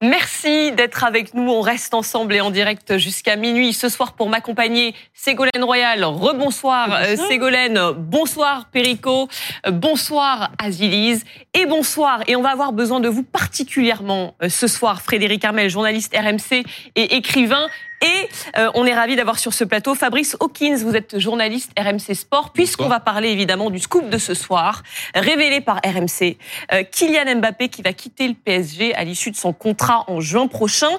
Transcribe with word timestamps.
Merci 0.00 0.70
d'être 0.70 1.02
avec 1.02 1.34
nous. 1.34 1.50
On 1.50 1.60
reste 1.60 1.92
ensemble 1.92 2.32
et 2.36 2.40
en 2.40 2.52
direct 2.52 2.98
jusqu'à 2.98 3.34
minuit 3.34 3.72
ce 3.72 3.88
soir 3.88 4.12
pour 4.12 4.28
m'accompagner. 4.28 4.94
Ségolène 5.12 5.64
Royal, 5.64 6.04
rebonsoir 6.04 6.88
euh, 6.92 7.16
Ségolène, 7.16 7.80
bonsoir 7.96 8.68
Perico, 8.70 9.28
euh, 9.66 9.72
bonsoir 9.72 10.52
Azilise 10.62 11.24
et 11.52 11.66
bonsoir. 11.66 12.22
Et 12.28 12.36
on 12.36 12.42
va 12.42 12.50
avoir 12.50 12.72
besoin 12.72 13.00
de 13.00 13.08
vous 13.08 13.24
particulièrement 13.24 14.36
euh, 14.40 14.48
ce 14.48 14.68
soir, 14.68 15.02
Frédéric 15.02 15.44
Armel, 15.44 15.68
journaliste 15.68 16.14
RMC 16.16 16.62
et 16.94 17.16
écrivain. 17.16 17.66
Et 18.02 18.28
euh, 18.56 18.70
on 18.74 18.86
est 18.86 18.94
ravi 18.94 19.16
d'avoir 19.16 19.38
sur 19.38 19.52
ce 19.52 19.64
plateau 19.64 19.94
Fabrice 19.94 20.36
Hawkins. 20.40 20.76
Vous 20.76 20.94
êtes 20.94 21.18
journaliste 21.18 21.72
RMC 21.78 22.14
Sport, 22.14 22.52
puisqu'on 22.52 22.88
va 22.88 23.00
parler 23.00 23.30
évidemment 23.30 23.70
du 23.70 23.78
scoop 23.78 24.08
de 24.08 24.18
ce 24.18 24.34
soir, 24.34 24.82
révélé 25.14 25.60
par 25.60 25.80
RMC. 25.84 26.36
Euh, 26.72 26.84
Kylian 26.84 27.36
Mbappé 27.36 27.68
qui 27.68 27.82
va 27.82 27.92
quitter 27.92 28.28
le 28.28 28.34
PSG 28.34 28.94
à 28.94 29.04
l'issue 29.04 29.30
de 29.30 29.36
son 29.36 29.52
contrat 29.52 30.04
en 30.08 30.20
juin 30.20 30.46
prochain. 30.46 30.90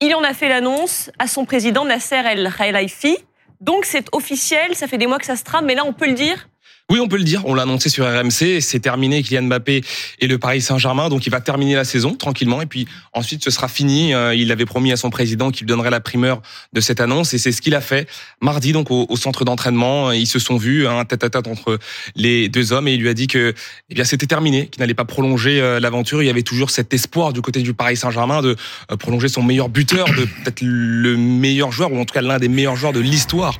Il 0.00 0.14
en 0.14 0.22
a 0.22 0.34
fait 0.34 0.48
l'annonce 0.48 1.10
à 1.18 1.26
son 1.26 1.44
président 1.44 1.84
Nasser 1.84 2.16
El 2.16 2.52
Khelaifi. 2.52 3.16
Donc 3.60 3.86
c'est 3.86 4.06
officiel, 4.12 4.74
ça 4.74 4.86
fait 4.86 4.98
des 4.98 5.06
mois 5.06 5.18
que 5.18 5.24
ça 5.24 5.36
se 5.36 5.44
trame, 5.44 5.64
mais 5.64 5.74
là 5.74 5.84
on 5.86 5.94
peut 5.94 6.06
le 6.06 6.12
dire, 6.12 6.48
oui, 6.90 7.00
on 7.00 7.08
peut 7.08 7.16
le 7.16 7.24
dire. 7.24 7.46
On 7.46 7.54
l'a 7.54 7.62
annoncé 7.62 7.88
sur 7.88 8.04
RMC. 8.04 8.60
C'est 8.60 8.80
terminé. 8.80 9.22
Kylian 9.22 9.44
Mbappé 9.44 9.82
et 10.20 10.26
le 10.26 10.38
Paris 10.38 10.60
Saint-Germain. 10.60 11.08
Donc, 11.08 11.26
il 11.26 11.30
va 11.30 11.40
terminer 11.40 11.74
la 11.74 11.84
saison 11.84 12.14
tranquillement. 12.14 12.60
Et 12.60 12.66
puis 12.66 12.86
ensuite, 13.14 13.42
ce 13.42 13.50
sera 13.50 13.68
fini. 13.68 14.12
Euh, 14.12 14.34
il 14.34 14.52
avait 14.52 14.66
promis 14.66 14.92
à 14.92 14.98
son 14.98 15.08
président 15.08 15.50
qu'il 15.50 15.66
donnerait 15.66 15.88
la 15.88 16.00
primeur 16.00 16.42
de 16.74 16.80
cette 16.82 17.00
annonce. 17.00 17.32
Et 17.32 17.38
c'est 17.38 17.52
ce 17.52 17.62
qu'il 17.62 17.74
a 17.74 17.80
fait 17.80 18.06
mardi, 18.42 18.72
donc 18.72 18.90
au, 18.90 19.16
centre 19.16 19.46
d'entraînement. 19.46 20.12
Ils 20.12 20.26
se 20.26 20.38
sont 20.38 20.58
vus, 20.58 20.86
un 20.86 21.06
tête 21.06 21.24
à 21.24 21.30
tête 21.30 21.46
entre 21.46 21.78
les 22.16 22.50
deux 22.50 22.74
hommes, 22.74 22.86
et 22.86 22.92
il 22.92 23.00
lui 23.00 23.08
a 23.08 23.14
dit 23.14 23.28
que, 23.28 23.54
eh 23.88 23.94
bien, 23.94 24.04
c'était 24.04 24.26
terminé, 24.26 24.66
qu'il 24.66 24.80
n'allait 24.80 24.92
pas 24.92 25.06
prolonger 25.06 25.62
euh, 25.62 25.80
l'aventure. 25.80 26.22
Il 26.22 26.26
y 26.26 26.30
avait 26.30 26.42
toujours 26.42 26.68
cet 26.68 26.92
espoir 26.92 27.32
du 27.32 27.40
côté 27.40 27.62
du 27.62 27.72
Paris 27.72 27.96
Saint-Germain 27.96 28.42
de 28.42 28.56
euh, 28.92 28.96
prolonger 28.98 29.28
son 29.28 29.42
meilleur 29.42 29.70
buteur, 29.70 30.06
de 30.08 30.24
peut-être 30.44 30.60
le 30.60 31.16
meilleur 31.16 31.72
joueur, 31.72 31.90
ou 31.94 31.98
en 31.98 32.04
tout 32.04 32.12
cas 32.12 32.20
l'un 32.20 32.38
des 32.38 32.48
meilleurs 32.48 32.76
joueurs 32.76 32.92
de 32.92 33.00
l'histoire 33.00 33.56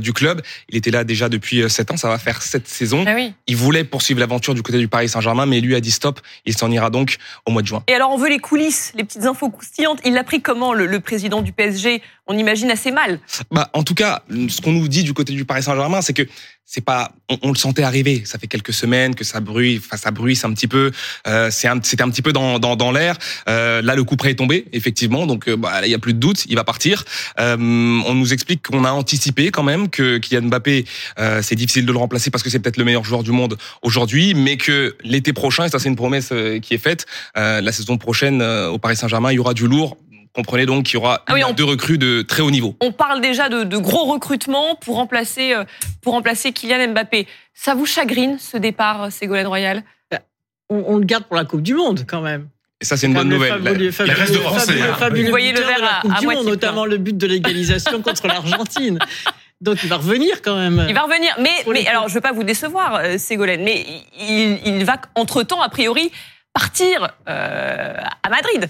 du 0.00 0.12
club. 0.12 0.40
Il 0.68 0.76
était 0.76 0.92
là 0.92 1.02
déjà 1.02 1.28
depuis 1.28 1.68
sept 1.68 1.90
ans. 1.90 1.96
Ça 1.96 2.08
va 2.08 2.18
faire 2.18 2.40
sept 2.66 2.68
saison. 2.68 3.04
Ah 3.06 3.16
il 3.46 3.56
voulait 3.56 3.84
poursuivre 3.84 4.20
l'aventure 4.20 4.54
du 4.54 4.62
côté 4.62 4.78
du 4.78 4.88
Paris 4.88 5.08
Saint-Germain, 5.08 5.46
mais 5.46 5.60
lui 5.60 5.74
a 5.74 5.80
dit 5.80 5.90
stop. 5.90 6.20
Il 6.44 6.56
s'en 6.56 6.70
ira 6.70 6.90
donc 6.90 7.16
au 7.46 7.50
mois 7.50 7.62
de 7.62 7.66
juin. 7.66 7.82
Et 7.88 7.94
alors, 7.94 8.10
on 8.10 8.16
veut 8.16 8.28
les 8.28 8.38
coulisses, 8.38 8.92
les 8.94 9.04
petites 9.04 9.24
infos 9.24 9.50
croustillantes. 9.50 10.00
Il 10.04 10.14
l'a 10.14 10.24
pris 10.24 10.40
comment, 10.40 10.72
le, 10.72 11.00
président 11.00 11.40
du 11.40 11.52
PSG 11.52 12.02
On 12.26 12.36
imagine 12.36 12.70
assez 12.70 12.90
mal. 12.90 13.20
Bah, 13.50 13.70
en 13.72 13.82
tout 13.82 13.94
cas, 13.94 14.22
ce 14.48 14.60
qu'on 14.60 14.72
nous 14.72 14.88
dit 14.88 15.02
du 15.02 15.14
côté 15.14 15.32
du 15.32 15.44
Paris 15.44 15.62
Saint-Germain, 15.62 16.02
c'est 16.02 16.12
que 16.12 16.26
c'est 16.72 16.84
pas, 16.84 17.10
on, 17.42 17.48
le 17.48 17.56
sentait 17.56 17.82
arriver. 17.82 18.22
Ça 18.24 18.38
fait 18.38 18.46
quelques 18.46 18.72
semaines 18.72 19.16
que 19.16 19.24
ça 19.24 19.40
bruit, 19.40 19.82
enfin 19.84 19.96
ça 19.96 20.12
bruisse 20.12 20.44
un 20.44 20.52
petit 20.52 20.68
peu. 20.68 20.92
Euh, 21.26 21.50
c'est 21.50 21.68
c'était 21.82 22.04
un 22.04 22.10
petit 22.10 22.22
peu 22.22 22.32
dans 22.32 22.60
dans, 22.60 22.76
dans 22.76 22.92
l'air. 22.92 23.18
Euh, 23.48 23.82
là, 23.82 23.96
le 23.96 24.04
coup 24.04 24.14
près 24.14 24.30
est 24.30 24.34
tombé, 24.36 24.66
effectivement. 24.72 25.26
Donc, 25.26 25.48
euh, 25.48 25.56
bah, 25.56 25.80
il 25.84 25.90
y 25.90 25.94
a 25.94 25.98
plus 25.98 26.14
de 26.14 26.20
doute, 26.20 26.44
il 26.48 26.54
va 26.54 26.62
partir. 26.62 27.04
Euh, 27.40 27.56
on 27.56 28.14
nous 28.14 28.32
explique 28.32 28.68
qu'on 28.68 28.84
a 28.84 28.92
anticipé 28.92 29.50
quand 29.50 29.64
même 29.64 29.88
que 29.88 30.18
Kylian 30.18 30.42
Mbappé, 30.42 30.84
c'est 31.42 31.56
difficile 31.56 31.86
de 31.86 31.92
le 31.92 31.98
remplacer 31.98 32.30
parce 32.30 32.44
que 32.44 32.49
c'est 32.50 32.58
peut-être 32.58 32.76
le 32.76 32.84
meilleur 32.84 33.04
joueur 33.04 33.22
du 33.22 33.32
monde 33.32 33.56
aujourd'hui, 33.82 34.34
mais 34.34 34.56
que 34.56 34.96
l'été 35.02 35.32
prochain, 35.32 35.64
et 35.64 35.68
ça 35.68 35.78
c'est 35.78 35.88
une 35.88 35.96
promesse 35.96 36.32
qui 36.62 36.74
est 36.74 36.78
faite, 36.78 37.06
la 37.34 37.72
saison 37.72 37.96
prochaine 37.96 38.42
au 38.42 38.78
Paris 38.78 38.96
Saint-Germain, 38.96 39.32
il 39.32 39.36
y 39.36 39.38
aura 39.38 39.54
du 39.54 39.66
lourd 39.66 39.96
Comprenez 40.32 40.64
donc 40.64 40.84
qu'il 40.84 40.94
y 40.94 40.96
aura 40.96 41.24
ah 41.26 41.52
deux 41.52 41.64
recrues 41.64 41.98
de 41.98 42.22
très 42.22 42.42
haut 42.42 42.52
niveau. 42.52 42.76
On 42.80 42.92
parle 42.92 43.20
déjà 43.20 43.48
de, 43.48 43.64
de 43.64 43.76
gros 43.78 44.04
recrutements 44.04 44.76
pour 44.76 44.96
remplacer, 44.96 45.54
euh, 45.54 45.64
pour 46.02 46.12
remplacer 46.12 46.52
Kylian 46.52 46.92
Mbappé. 46.92 47.26
Ça 47.52 47.74
vous 47.74 47.86
chagrine 47.86 48.38
ce 48.38 48.56
départ, 48.56 49.02
euh, 49.04 49.10
Ségolène 49.10 49.48
Royal? 49.48 49.82
Bah, 50.08 50.20
on, 50.68 50.98
le 50.98 51.04
garde 51.04 51.24
pour 51.24 51.34
la 51.34 51.44
Coupe 51.44 51.62
du 51.62 51.74
Monde 51.74 52.04
quand 52.06 52.20
même. 52.20 52.48
Et 52.80 52.84
ça, 52.84 52.96
c'est 52.96 53.08
une 53.08 53.14
bonne 53.14 53.28
nouvelle. 53.28 53.50
Fabuleux, 53.50 53.90
fabuleux, 53.90 54.16
reste 54.16 54.32
de 54.34 54.38
Français. 54.38 54.74
Vous 54.74 55.30
voyez 55.30 55.52
le 55.52 55.60
verre 55.60 55.82
à, 55.82 56.18
à 56.18 56.22
moitié 56.22 56.44
notamment 56.44 56.86
le 56.86 56.96
but 56.96 57.16
de 57.16 57.26
l'égalisation 57.26 58.00
contre 58.00 58.28
l'Argentine. 58.28 59.00
Donc 59.60 59.82
il 59.82 59.88
va 59.88 59.96
revenir 59.96 60.40
quand 60.42 60.56
même. 60.56 60.86
Il 60.88 60.94
va 60.94 61.02
revenir, 61.02 61.34
mais, 61.38 61.50
mais 61.66 61.86
alors 61.86 62.04
je 62.08 62.12
ne 62.12 62.14
veux 62.14 62.20
pas 62.22 62.32
vous 62.32 62.44
décevoir, 62.44 62.94
euh, 62.94 63.18
Ségolène, 63.18 63.62
mais 63.62 63.84
il, 64.18 64.58
il 64.64 64.84
va 64.84 64.96
entre 65.14 65.42
temps 65.42 65.60
a 65.60 65.68
priori 65.68 66.10
partir 66.54 67.10
euh, 67.28 67.94
à 68.22 68.30
Madrid. 68.30 68.68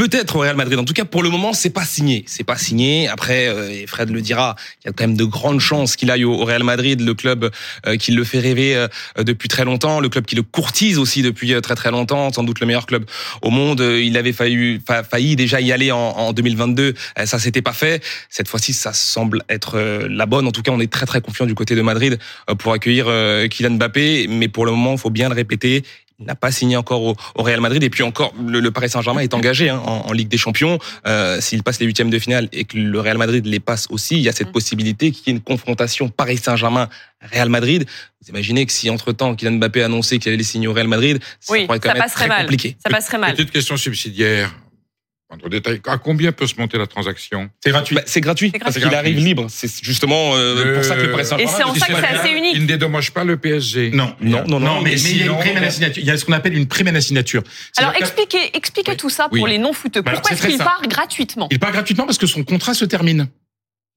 Peut-être 0.00 0.36
au 0.36 0.38
Real 0.38 0.56
Madrid. 0.56 0.78
En 0.78 0.84
tout 0.86 0.94
cas, 0.94 1.04
pour 1.04 1.22
le 1.22 1.28
moment, 1.28 1.52
c'est 1.52 1.68
pas 1.68 1.84
signé. 1.84 2.24
C'est 2.26 2.42
pas 2.42 2.56
signé. 2.56 3.06
Après, 3.08 3.48
euh, 3.48 3.70
et 3.70 3.86
Fred 3.86 4.08
le 4.08 4.22
dira, 4.22 4.56
il 4.82 4.86
y 4.86 4.88
a 4.88 4.94
quand 4.94 5.04
même 5.04 5.14
de 5.14 5.26
grandes 5.26 5.60
chances 5.60 5.94
qu'il 5.94 6.10
aille 6.10 6.24
au 6.24 6.42
Real 6.42 6.64
Madrid, 6.64 7.02
le 7.02 7.12
club 7.12 7.50
euh, 7.86 7.98
qui 7.98 8.12
le 8.12 8.24
fait 8.24 8.38
rêver 8.38 8.74
euh, 8.74 8.88
depuis 9.18 9.50
très 9.50 9.66
longtemps, 9.66 10.00
le 10.00 10.08
club 10.08 10.24
qui 10.24 10.36
le 10.36 10.42
courtise 10.42 10.96
aussi 10.96 11.20
depuis 11.20 11.52
très 11.60 11.74
très 11.74 11.90
longtemps, 11.90 12.32
sans 12.32 12.44
doute 12.44 12.60
le 12.60 12.66
meilleur 12.66 12.86
club 12.86 13.04
au 13.42 13.50
monde. 13.50 13.80
Il 13.80 14.16
avait 14.16 14.32
failli, 14.32 14.80
failli 15.10 15.36
déjà 15.36 15.60
y 15.60 15.70
aller 15.70 15.92
en, 15.92 15.98
en 15.98 16.32
2022. 16.32 16.94
Ça 17.26 17.38
s'était 17.38 17.60
pas 17.60 17.74
fait. 17.74 18.02
Cette 18.30 18.48
fois-ci, 18.48 18.72
ça 18.72 18.94
semble 18.94 19.44
être 19.50 19.78
la 20.08 20.24
bonne. 20.24 20.46
En 20.46 20.52
tout 20.52 20.62
cas, 20.62 20.72
on 20.72 20.80
est 20.80 20.90
très 20.90 21.04
très 21.04 21.20
confiant 21.20 21.44
du 21.44 21.54
côté 21.54 21.74
de 21.74 21.82
Madrid 21.82 22.18
pour 22.58 22.72
accueillir 22.72 23.04
Kylian 23.50 23.72
Mbappé. 23.72 24.28
Mais 24.30 24.48
pour 24.48 24.64
le 24.64 24.70
moment, 24.70 24.92
il 24.92 24.98
faut 24.98 25.10
bien 25.10 25.28
le 25.28 25.34
répéter, 25.34 25.84
n'a 26.20 26.34
pas 26.34 26.50
signé 26.50 26.76
encore 26.76 27.02
au, 27.02 27.16
Real 27.36 27.60
Madrid. 27.60 27.82
Et 27.82 27.90
puis 27.90 28.02
encore, 28.02 28.32
le, 28.46 28.70
Paris 28.70 28.90
Saint-Germain 28.90 29.20
est 29.20 29.34
engagé 29.34 29.68
hein, 29.68 29.78
en, 29.78 30.12
Ligue 30.12 30.28
des 30.28 30.38
Champions. 30.38 30.78
Euh, 31.06 31.40
S'il 31.40 31.62
passe 31.62 31.80
les 31.80 31.86
huitièmes 31.86 32.10
de 32.10 32.18
finale 32.18 32.48
et 32.52 32.64
que 32.64 32.76
le 32.76 33.00
Real 33.00 33.18
Madrid 33.18 33.46
les 33.46 33.60
passe 33.60 33.86
aussi, 33.90 34.16
il 34.16 34.22
y 34.22 34.28
a 34.28 34.32
cette 34.32 34.48
mm. 34.48 34.52
possibilité 34.52 35.10
qu'il 35.10 35.26
y 35.26 35.30
ait 35.30 35.38
une 35.38 35.42
confrontation 35.42 36.08
Paris 36.08 36.38
Saint-Germain-Real 36.38 37.48
Madrid. 37.48 37.86
Vous 38.22 38.28
imaginez 38.28 38.66
que 38.66 38.72
si 38.72 38.90
entre-temps 38.90 39.34
Kylian 39.34 39.52
Mbappé 39.52 39.82
a 39.82 39.86
annoncé 39.86 40.18
qu'il 40.18 40.32
allait 40.32 40.42
signer 40.42 40.68
au 40.68 40.72
Real 40.72 40.88
Madrid, 40.88 41.20
ça 41.40 41.54
pourrait 41.54 41.80
quand 41.80 41.94
même 41.94 42.02
être 42.02 42.12
très 42.12 42.28
mal. 42.28 42.42
compliqué. 42.42 42.76
Ça 42.82 42.90
passerait 42.90 43.18
mal. 43.18 43.34
Petite 43.34 43.50
question 43.50 43.76
subsidiaire. 43.76 44.54
Détail. 45.48 45.80
À 45.86 45.98
combien 45.98 46.32
peut 46.32 46.46
se 46.46 46.54
monter 46.58 46.76
la 46.78 46.86
transaction? 46.86 47.50
C'est 47.62 47.70
gratuit. 47.70 47.96
Bah, 47.96 48.02
c'est 48.06 48.20
gratuit, 48.20 48.50
parce 48.50 48.78
qu'il 48.78 48.94
arrive 48.94 49.18
libre. 49.18 49.46
C'est 49.48 49.82
justement 49.82 50.32
euh, 50.34 50.74
pour 50.74 50.84
ça 50.84 50.96
que 50.96 51.02
le 51.02 51.10
Paris 51.10 51.22
Et 51.38 51.46
c'est 51.46 51.62
en 51.62 51.74
ça 51.74 51.86
que 51.86 51.94
c'est 51.94 52.04
assez 52.04 52.30
unique. 52.30 52.52
Il 52.54 52.62
ne 52.62 52.66
dédommage 52.66 53.12
pas 53.12 53.24
le 53.24 53.36
PSG. 53.36 53.90
Non, 53.92 54.14
non, 54.20 54.44
non, 54.46 54.60
non. 54.60 54.80
mais, 54.80 55.00
il 55.00 55.18
y 55.18 55.22
a 55.22 55.26
une 55.26 55.38
prime 55.38 55.56
à 55.56 55.60
la 55.60 55.70
signature. 55.70 56.02
Il 56.02 56.06
y 56.06 56.10
a 56.10 56.16
ce 56.16 56.24
qu'on 56.24 56.32
appelle 56.32 56.56
une 56.56 56.66
prime 56.66 56.88
à 56.88 56.92
la 56.92 57.00
signature. 57.00 57.42
Alors 57.76 57.94
expliquez, 57.96 58.50
expliquez 58.54 58.96
tout 58.96 59.10
ça 59.10 59.28
pour 59.28 59.46
les 59.46 59.58
non-footeux. 59.58 60.02
Bah, 60.02 60.12
Pourquoi 60.12 60.32
est-ce 60.32 60.46
qu'il 60.46 60.58
part 60.58 60.82
gratuitement? 60.88 61.48
Il 61.50 61.58
part 61.58 61.72
gratuitement 61.72 62.06
parce 62.06 62.18
que 62.18 62.26
son 62.26 62.44
contrat 62.44 62.74
se 62.74 62.84
termine. 62.84 63.28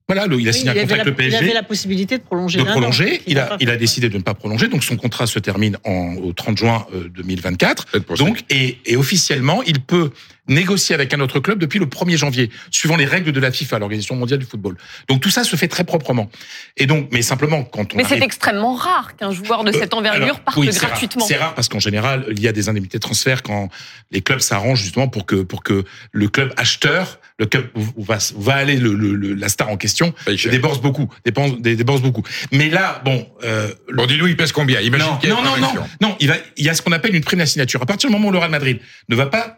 Voilà, 0.07 0.25
il 0.37 0.49
a 0.49 0.53
signé 0.53 0.71
un 0.71 0.73
contrat 0.73 0.95
avec 0.95 1.05
le 1.05 1.15
PSG. 1.15 1.37
Il 1.37 1.43
avait 1.43 1.53
la 1.53 1.63
possibilité 1.63 2.17
de 2.17 2.23
prolonger. 2.23 2.59
De 2.59 2.65
prolonger. 2.65 3.21
Il 3.25 3.39
a, 3.39 3.55
il 3.61 3.69
a 3.69 3.77
décidé 3.77 4.09
de 4.09 4.17
ne 4.17 4.23
pas 4.23 4.33
prolonger. 4.33 4.67
Donc 4.67 4.83
son 4.83 4.97
contrat 4.97 5.27
se 5.27 5.39
termine 5.39 5.77
en, 5.85 6.15
au 6.15 6.33
30 6.33 6.57
juin 6.57 6.85
2024. 7.15 7.85
Euh, 7.95 8.15
donc, 8.17 8.43
et, 8.49 8.79
et 8.85 8.97
officiellement, 8.97 9.63
il 9.63 9.79
peut 9.79 10.11
négocier 10.47 10.93
avec 10.95 11.13
un 11.13 11.19
autre 11.19 11.39
club 11.39 11.59
depuis 11.59 11.79
le 11.79 11.85
1er 11.85 12.17
janvier, 12.17 12.49
suivant 12.71 12.95
les 12.95 13.05
règles 13.05 13.31
de 13.31 13.39
la 13.39 13.51
FIFA, 13.51 13.79
l'Organisation 13.79 14.15
mondiale 14.15 14.39
du 14.39 14.45
football. 14.45 14.75
Donc 15.07 15.21
tout 15.21 15.29
ça 15.29 15.43
se 15.43 15.55
fait 15.55 15.67
très 15.67 15.83
proprement. 15.83 16.29
Et 16.77 16.85
donc, 16.85 17.09
mais 17.11 17.21
simplement 17.21 17.63
quand 17.63 17.93
on. 17.93 17.97
Mais 17.97 18.03
c'est 18.03 18.21
extrêmement 18.21 18.75
rare 18.75 19.15
qu'un 19.15 19.31
joueur 19.31 19.63
de 19.63 19.69
euh, 19.69 19.79
cette 19.79 19.93
envergure 19.93 20.39
parte 20.39 20.59
gratuitement. 20.59 21.25
C'est 21.25 21.37
rare 21.37 21.55
parce 21.55 21.69
qu'en 21.69 21.79
général, 21.79 22.25
il 22.31 22.41
y 22.41 22.47
a 22.47 22.51
des 22.51 22.69
indemnités 22.69 22.97
de 22.97 23.03
transfert 23.03 23.43
quand 23.43 23.69
les 24.11 24.21
clubs 24.21 24.39
s'arrangent 24.39 24.81
justement 24.81 25.07
pour 25.07 25.25
que 25.25 25.43
pour 25.43 25.63
que 25.63 25.85
le 26.11 26.27
club 26.27 26.53
acheteur, 26.57 27.19
le 27.39 27.45
club 27.45 27.69
où 27.95 28.03
va, 28.03 28.17
va 28.37 28.55
aller 28.55 28.77
le, 28.77 28.93
le, 28.93 29.33
la 29.33 29.49
star 29.49 29.69
en 29.69 29.77
question, 29.77 30.13
débourse 30.27 30.81
beaucoup, 30.81 31.09
dépense, 31.25 31.59
débourse 31.59 32.01
beaucoup. 32.01 32.23
Mais 32.51 32.69
là, 32.69 33.01
bon. 33.05 33.27
Euh, 33.43 33.73
bon, 33.93 34.05
dis-nous, 34.05 34.27
il 34.27 34.37
pèse 34.37 34.51
combien? 34.51 34.79
Imagine 34.81 35.07
non, 35.27 35.41
non, 35.41 35.57
non, 35.57 35.73
non, 35.73 35.83
non, 36.01 36.15
il 36.19 36.27
va, 36.27 36.35
il 36.57 36.65
y 36.65 36.69
a 36.69 36.73
ce 36.73 36.81
qu'on 36.81 36.91
appelle 36.91 37.15
une 37.15 37.23
prime 37.23 37.41
à 37.41 37.45
signature. 37.45 37.81
À 37.81 37.85
partir 37.85 38.09
du 38.09 38.15
moment 38.15 38.29
où 38.29 38.31
le 38.31 38.37
Real 38.37 38.51
Madrid 38.51 38.79
ne 39.09 39.15
va 39.15 39.27
pas 39.27 39.57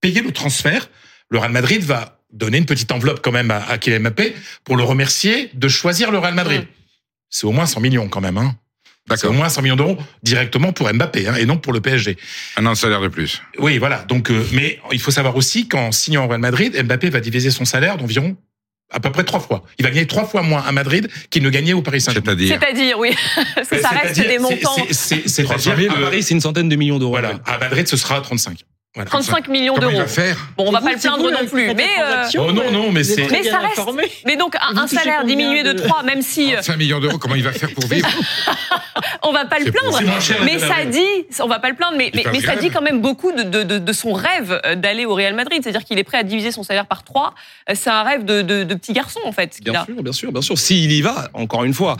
payer 0.00 0.22
le 0.22 0.32
transfert, 0.32 0.88
le 1.30 1.38
Real 1.38 1.52
Madrid 1.52 1.82
va 1.82 2.20
donner 2.32 2.58
une 2.58 2.66
petite 2.66 2.92
enveloppe 2.92 3.20
quand 3.22 3.32
même 3.32 3.50
à, 3.50 3.78
Kylian 3.78 4.00
Mbappé 4.00 4.34
pour 4.64 4.76
le 4.76 4.82
remercier 4.82 5.50
de 5.54 5.68
choisir 5.68 6.10
le 6.10 6.18
Real 6.18 6.34
Madrid. 6.34 6.66
C'est 7.30 7.46
au 7.46 7.52
moins 7.52 7.66
100 7.66 7.80
millions 7.80 8.08
quand 8.08 8.20
même. 8.20 8.38
Hein. 8.38 8.56
C'est 9.14 9.26
au 9.26 9.32
moins 9.32 9.48
100 9.48 9.62
millions 9.62 9.76
d'euros 9.76 9.96
directement 10.22 10.72
pour 10.72 10.92
Mbappé 10.92 11.28
hein, 11.28 11.34
et 11.36 11.46
non 11.46 11.58
pour 11.58 11.72
le 11.72 11.80
PSG. 11.80 12.16
Un 12.56 12.66
an 12.66 12.72
de 12.72 12.76
salaire 12.76 13.00
de 13.00 13.08
plus. 13.08 13.40
Oui, 13.58 13.78
voilà. 13.78 14.04
Donc, 14.04 14.30
euh, 14.30 14.44
mais 14.52 14.80
il 14.90 15.00
faut 15.00 15.12
savoir 15.12 15.36
aussi 15.36 15.68
qu'en 15.68 15.92
signant 15.92 16.24
au 16.24 16.28
Real 16.28 16.40
Madrid, 16.40 16.76
Mbappé 16.84 17.10
va 17.10 17.20
diviser 17.20 17.50
son 17.50 17.64
salaire 17.64 17.96
d'environ 17.98 18.36
à 18.90 19.00
peu 19.00 19.10
près 19.10 19.24
trois 19.24 19.40
fois. 19.40 19.64
Il 19.78 19.84
va 19.84 19.90
gagner 19.90 20.06
trois 20.06 20.26
fois 20.26 20.42
moins 20.42 20.62
à 20.62 20.72
Madrid 20.72 21.08
qu'il 21.30 21.42
ne 21.42 21.50
gagnait 21.50 21.72
au 21.72 21.82
Paris 21.82 22.00
Saint-Germain. 22.00 22.36
C'est-à-dire, 22.38 22.98
oui, 22.98 23.14
parce 23.54 23.68
que 23.68 23.80
ça 23.80 23.88
reste 23.88 24.20
des 24.20 24.38
montants. 24.38 24.76
C'est-à-dire, 24.90 25.92
à 25.92 26.00
Paris, 26.00 26.22
c'est 26.22 26.34
une 26.34 26.40
centaine 26.40 26.68
de 26.68 26.76
millions 26.76 26.98
d'euros. 26.98 27.12
Voilà. 27.12 27.40
À 27.46 27.58
Madrid, 27.58 27.86
ce 27.88 27.96
sera 27.96 28.20
35. 28.20 28.64
35 29.04 29.48
millions 29.48 29.76
d'euros. 29.76 30.02
Bon, 30.56 30.68
on 30.68 30.72
va 30.72 30.80
pas 30.80 30.92
le 30.92 30.98
plaindre 30.98 31.30
non 31.30 31.46
plus, 31.46 31.74
mais 31.74 31.88
euh, 32.00 32.24
oh 32.38 32.52
non 32.52 32.70
non, 32.70 32.92
mais 32.92 33.04
c'est 33.04 33.30
mais 33.30 33.42
ça 33.42 33.58
reste. 33.58 33.80
Mais 34.24 34.36
donc 34.36 34.54
un, 34.60 34.86
salaire 34.86 35.24
diminué 35.24 35.62
de 35.62 35.72
3 35.72 36.02
même 36.02 36.22
si 36.22 36.52
5 36.60 36.72
euh, 36.72 36.76
millions 36.76 37.00
d'euros, 37.00 37.18
comment 37.18 37.34
il 37.34 37.42
va 37.42 37.52
faire 37.52 37.70
pour 37.72 37.86
vivre 37.86 38.08
On 39.22 39.32
va 39.32 39.44
pas 39.46 39.58
le 39.58 39.70
plaindre, 39.70 40.00
mais 40.44 40.58
ça 40.58 40.84
dit, 40.84 41.26
on 41.40 41.46
va 41.46 41.58
pas 41.58 41.68
le 41.68 41.76
plaindre, 41.76 41.96
mais 41.96 42.10
mais, 42.14 42.40
ça 42.40 42.56
dit 42.56 42.70
quand 42.70 42.82
même 42.82 43.00
beaucoup 43.00 43.32
de, 43.32 43.42
de, 43.42 43.78
de, 43.78 43.92
son 43.92 44.12
rêve 44.12 44.60
euh, 44.64 44.74
d'aller 44.74 45.04
au 45.06 45.14
Real 45.14 45.34
Madrid, 45.34 45.60
c'est-à-dire 45.62 45.84
qu'il 45.84 45.98
est 45.98 46.04
prêt 46.04 46.18
à 46.18 46.22
diviser 46.22 46.50
son 46.50 46.62
salaire 46.62 46.86
par 46.86 47.02
3 47.02 47.34
C'est 47.74 47.90
un 47.90 48.02
rêve 48.02 48.24
de, 48.24 48.42
de, 48.42 48.74
petit 48.74 48.92
garçon 48.92 49.20
en 49.24 49.32
fait. 49.32 49.58
Bien 49.62 49.84
sûr, 49.84 50.02
bien 50.02 50.12
sûr, 50.12 50.32
bien 50.32 50.42
sûr. 50.42 50.58
S'il 50.58 50.92
y 50.92 51.02
va, 51.02 51.28
encore 51.34 51.64
une 51.64 51.74
fois 51.74 51.96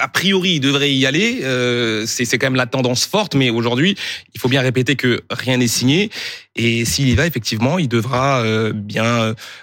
a 0.00 0.08
priori, 0.08 0.54
il 0.54 0.60
devrait 0.60 0.92
y 0.92 1.06
aller. 1.06 1.40
Euh, 1.42 2.04
c'est 2.06 2.26
quand 2.38 2.46
même 2.46 2.56
la 2.56 2.66
tendance 2.66 3.04
forte, 3.06 3.34
mais 3.34 3.50
aujourd'hui, 3.50 3.96
il 4.34 4.40
faut 4.40 4.48
bien 4.48 4.62
répéter 4.62 4.96
que 4.96 5.22
rien 5.30 5.58
n'est 5.58 5.68
signé. 5.68 6.10
Et 6.56 6.84
s'il 6.84 7.08
y 7.08 7.14
va, 7.14 7.26
effectivement, 7.26 7.78
il 7.78 7.88
devra 7.88 8.42
euh, 8.42 8.72
bien 8.72 9.04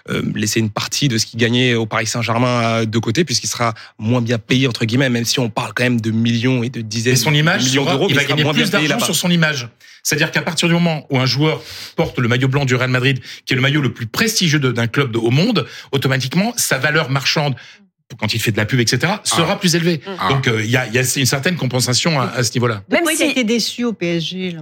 euh, 0.10 0.22
laisser 0.34 0.62
une 0.62 0.70
partie 0.70 1.10
de 1.10 1.18
ce 1.18 1.26
qu'il 1.26 1.40
gagnait 1.40 1.74
au 1.74 1.86
Paris 1.86 2.08
Saint-Germain 2.08 2.86
de 2.86 3.00
côté, 3.00 3.26
puisqu'il 3.26 3.48
sera 3.48 3.74
moins 4.00 4.22
bien 4.22 4.38
payé 4.38 4.68
entre 4.68 4.86
guillemets, 4.86 5.10
même 5.10 5.26
si 5.26 5.40
on 5.40 5.50
parle 5.50 5.74
quand 5.76 5.84
même 5.84 6.00
de 6.00 6.12
millions 6.12 6.64
et 6.64 6.70
de 6.70 6.80
dizaines. 6.80 7.14
Et 7.14 7.18
son 7.18 7.34
image, 7.34 7.66
de 7.66 7.70
millions 7.70 7.86
d'euros, 7.86 8.08
il 8.10 8.16
va 8.16 8.24
gagner 8.24 8.46
plus 8.46 8.72
d'argent 8.72 9.00
sur 9.00 9.16
son 9.16 9.30
image. 9.30 9.68
C'est-à-dire 10.02 10.32
qu'à 10.32 10.42
partir 10.42 10.70
du 10.70 10.74
moment 10.74 11.06
où 11.10 11.20
un 11.20 11.26
joueur 11.26 11.62
porte 11.98 12.18
le 12.20 12.30
maillot 12.30 12.48
blanc 12.48 12.64
du 12.64 12.76
Real 12.76 12.90
Madrid, 12.90 13.20
qui 13.46 13.52
est 13.52 13.58
le 13.58 13.62
maillot 13.62 13.82
le 13.82 13.92
plus 13.92 14.08
prestigieux 14.08 14.60
d'un 14.60 14.88
club 14.88 15.18
au 15.18 15.30
monde, 15.30 15.68
automatiquement, 15.92 16.54
sa 16.56 16.78
valeur 16.78 17.10
marchande 17.10 17.56
quand 18.18 18.34
il 18.34 18.40
fait 18.40 18.54
de 18.54 18.58
la 18.58 18.66
pub, 18.66 18.80
etc., 18.80 19.12
sera 19.26 19.54
ah. 19.54 19.56
plus 19.58 19.76
élevée. 19.76 20.00
Ah. 20.08 20.30
Donc 20.30 20.48
il 20.48 20.70
y, 20.70 20.78
a, 20.78 20.88
y, 20.88 20.98
a, 20.98 21.02
une 21.02 21.26
certaine 21.26 21.58
compensation 21.58 22.22
à, 22.22 22.28
à 22.28 22.44
ce 22.44 22.54
niveau-là. 22.54 22.84
Même 22.90 23.04
s'il 23.14 23.28
a 23.28 23.32
été 23.32 23.44
déçu 23.44 23.84
au 23.84 23.92
PSG. 23.92 24.52
Là? 24.52 24.62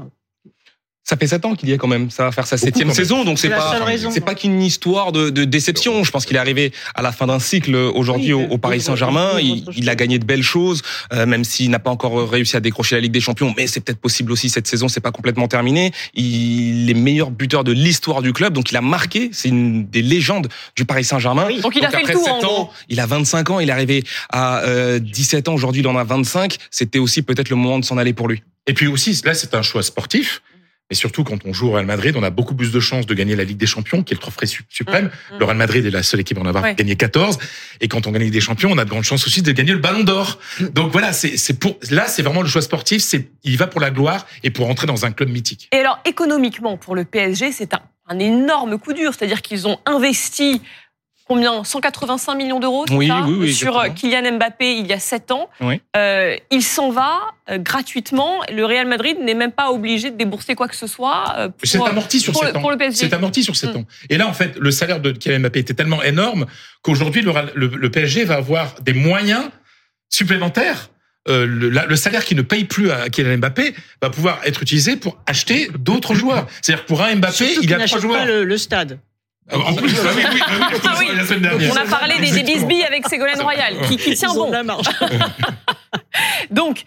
Ça 1.08 1.18
fait 1.18 1.28
sept 1.28 1.46
ans 1.46 1.54
qu'il 1.54 1.70
y 1.70 1.72
est 1.72 1.78
quand 1.78 1.88
même. 1.88 2.10
Ça 2.10 2.24
va 2.24 2.32
faire 2.32 2.48
sa 2.48 2.58
septième 2.58 2.92
saison, 2.92 3.24
donc 3.24 3.38
c'est 3.38 3.50
pas 3.50 3.80
c'est 4.10 4.26
pas 4.26 4.34
qu'une 4.34 4.60
histoire 4.60 5.12
de, 5.12 5.30
de, 5.30 5.46
déception. 5.46 6.04
Je 6.04 6.10
pense 6.10 6.26
qu'il 6.26 6.36
est 6.36 6.40
arrivé 6.40 6.72
à 6.96 7.04
la 7.04 7.12
fin 7.12 7.28
d'un 7.28 7.38
cycle 7.38 7.76
aujourd'hui 7.76 8.34
au, 8.34 8.58
Paris 8.58 8.82
Saint-Germain. 8.82 9.34
Il, 9.40 9.88
a 9.88 9.94
gagné 9.94 10.18
de 10.18 10.26
belles 10.26 10.42
choses, 10.42 10.82
euh, 11.14 11.28
même 11.28 11.44
s'il 11.44 11.70
n'a 11.70 11.78
pas 11.78 11.92
encore 11.92 12.28
réussi 12.28 12.58
à 12.58 12.60
décrocher 12.60 12.96
la 12.96 13.02
Ligue 13.02 13.12
des 13.12 13.20
Champions. 13.20 13.54
Mais 13.56 13.68
c'est 13.68 13.82
peut-être 13.82 14.00
possible 14.00 14.32
aussi 14.32 14.50
cette 14.50 14.66
saison. 14.66 14.88
C'est 14.88 15.00
pas 15.00 15.12
complètement 15.12 15.48
terminé. 15.48 15.92
Il 16.16 16.90
est 16.90 16.96
meilleur 16.96 17.30
buteur 17.30 17.64
de 17.64 17.72
l'histoire 17.72 18.24
du 18.24 18.34
club, 18.34 18.54
donc 18.54 18.72
il 18.72 18.78
a 18.78 18.82
marqué. 18.82 19.30
C'est 19.32 19.50
une 19.50 19.86
des 19.86 20.02
légendes 20.02 20.48
du 20.76 20.86
Paris 20.86 21.04
Saint-Germain. 21.04 21.50
Donc 21.62 21.76
il 21.76 21.86
a 21.86 21.92
fait 21.92 22.02
le 22.02 22.14
tour, 22.14 22.24
7 22.24 22.46
ans, 22.46 22.72
il 22.90 23.00
a 23.00 23.06
25 23.06 23.52
ans. 23.52 23.60
Il 23.60 23.70
est 23.70 23.74
arrivé 23.74 24.04
à 24.32 24.62
euh, 24.64 24.98
17 24.98 25.50
ans 25.50 25.54
aujourd'hui. 25.54 25.84
Il 25.84 25.88
en 25.88 25.98
a 25.98 26.04
25. 26.04 26.58
C'était 26.72 26.98
aussi 26.98 27.22
peut-être 27.22 27.52
le 27.52 27.58
moment 27.58 27.78
de 27.78 27.86
s'en 27.86 28.00
aller 28.00 28.14
pour 28.14 28.28
lui. 28.28 28.42
Et 28.66 28.74
puis 28.74 28.88
aussi, 28.88 29.22
là, 29.24 29.36
c'est 29.36 29.54
un 29.54 29.62
choix 29.62 29.84
sportif. 29.84 30.42
Mais 30.90 30.96
surtout, 30.96 31.24
quand 31.24 31.46
on 31.46 31.54
joue 31.54 31.70
au 31.70 31.72
Real 31.72 31.86
Madrid, 31.86 32.16
on 32.16 32.22
a 32.22 32.30
beaucoup 32.30 32.54
plus 32.54 32.72
de 32.72 32.80
chances 32.80 33.08
de 33.08 33.14
gagner 33.16 33.36
la 33.36 33.44
Ligue 33.44 33.58
des 33.58 33.66
Champions, 33.66 34.04
qui 34.04 34.14
est 34.14 34.18
le 34.18 34.22
trophée 34.22 34.46
suprême. 34.46 35.06
Mmh, 35.06 35.36
mmh. 35.36 35.40
Le 35.40 35.46
Real 35.46 35.58
Madrid 35.58 35.86
est 35.86 35.90
la 35.90 36.04
seule 36.04 36.20
équipe 36.20 36.38
à 36.38 36.42
en 36.42 36.46
avoir 36.46 36.76
gagné 36.76 36.96
14. 36.96 37.40
Et 37.82 37.88
quand 37.88 38.06
on 38.06 38.12
gagne 38.12 38.22
la 38.22 38.26
Ligue 38.26 38.34
des 38.34 38.42
Champions, 38.42 38.70
on 38.72 38.78
a 38.78 38.86
de 38.86 38.90
grandes 38.90 39.04
chances 39.04 39.26
aussi 39.26 39.42
de 39.42 39.52
gagner 39.52 39.72
le 39.72 39.80
Ballon 39.80 40.04
d'Or. 40.04 40.40
Donc 40.74 40.92
voilà, 40.92 41.12
c'est 41.12 41.60
pour 41.60 41.78
là, 41.90 42.08
c'est 42.08 42.22
vraiment 42.22 42.44
le 42.44 42.48
choix 42.48 42.62
sportif. 42.62 43.02
C'est 43.02 43.30
il 43.44 43.58
va 43.58 43.66
pour 43.66 43.82
la 43.82 43.90
gloire 43.90 44.28
et 44.44 44.52
pour 44.52 44.70
entrer 44.70 44.86
dans 44.86 45.06
un 45.06 45.12
club 45.12 45.30
mythique. 45.30 45.70
Et 45.72 45.78
alors 45.78 46.00
économiquement, 46.06 46.78
pour 46.78 46.96
le 46.96 47.04
PSG, 47.04 47.52
c'est 47.52 47.74
un, 47.74 47.82
un 48.08 48.20
énorme 48.20 48.78
coup 48.78 48.94
dur. 48.94 49.14
C'est-à-dire 49.16 49.42
qu'ils 49.42 49.68
ont 49.68 49.80
investi 49.88 50.62
combien? 51.26 51.64
185 51.64 52.36
millions 52.36 52.60
d'euros 52.60 52.86
oui, 52.92 53.54
sur 53.54 53.78
euh, 53.78 53.90
Kylian 53.90 54.38
Mbappé 54.38 54.78
il 54.78 54.88
y 54.88 54.94
a 54.94 55.00
7 55.00 55.32
ans. 55.32 55.50
Euh, 55.98 56.36
il 56.52 56.64
s'en 56.64 56.92
va 56.92 57.20
euh, 57.50 57.58
gratuitement. 57.58 58.42
Le 58.52 58.66
Real 58.66 58.88
Madrid 58.88 59.18
n'est 59.20 59.34
même 59.34 59.52
pas 59.52 59.72
obligé 59.72 60.12
de 60.12 60.18
débourser 60.18 60.56
quoi 60.56 60.68
que 60.68 60.76
ce 60.76 60.88
soit. 60.88 61.52
c'est 61.64 61.82
amorti 61.84 62.20
sur 62.20 62.36
7 62.36 62.56
ans. 62.56 62.70
C'est 62.92 63.14
amorti 63.14 63.44
sur 63.44 63.56
7 63.56 63.76
ans. 63.76 63.86
Et 64.10 64.18
là, 64.18 64.28
en 64.28 64.34
fait, 64.34 64.56
le 64.58 64.72
salaire 64.72 65.00
de 65.00 65.12
Kylian 65.12 65.40
Mbappé 65.40 65.60
était 65.60 65.74
tellement 65.74 66.04
énorme 66.04 66.46
qu'aujourd'hui, 66.82 67.22
le, 67.22 67.90
PSG 67.90 68.26
va 68.26 68.36
avoir 68.36 68.76
des 68.82 68.94
moyens 68.94 69.44
supplémentaires 70.10 70.90
le, 71.28 71.96
salaire 71.96 72.24
qui 72.24 72.36
ne 72.36 72.44
paye 72.44 72.66
plus 72.66 72.92
à 72.92 73.10
Kylian 73.10 73.38
Mbappé 73.38 73.74
va 74.02 74.10
pouvoir 74.10 74.42
être 74.46 74.62
utilisé 74.62 74.96
pour 74.96 75.18
acheter 75.26 75.70
d'autres 75.80 76.14
joueurs. 76.14 76.48
C'est-à-dire 76.62 76.86
pour 76.86 77.02
un 77.02 77.16
Mbappé, 77.16 77.56
il 77.62 77.70
y 77.70 77.74
a 77.74 77.86
trois 77.86 78.00
joueurs. 78.00 78.20
Pas 78.20 78.26
le, 78.26 78.58
stade. 78.58 79.00
Ah, 79.52 79.58
en 79.60 79.76
plus, 79.76 79.94
ah 80.04 80.10
oui, 80.16 80.24
oui, 80.34 80.90
oui, 81.00 81.16
la 81.16 81.24
semaine 81.24 81.42
dernière. 81.42 81.72
On 81.72 81.76
a 81.76 81.86
parlé 81.86 82.16
des, 82.20 82.32
des 82.32 82.44
bisbilles 82.44 82.84
avec 82.84 83.08
Ségolène 83.08 83.42
Royal, 83.42 83.76
qui, 83.88 83.98
qui 83.98 84.16
tient 84.16 84.34
bon. 84.34 84.50
La 84.50 84.64
marge. 84.64 84.88
Donc, 86.52 86.84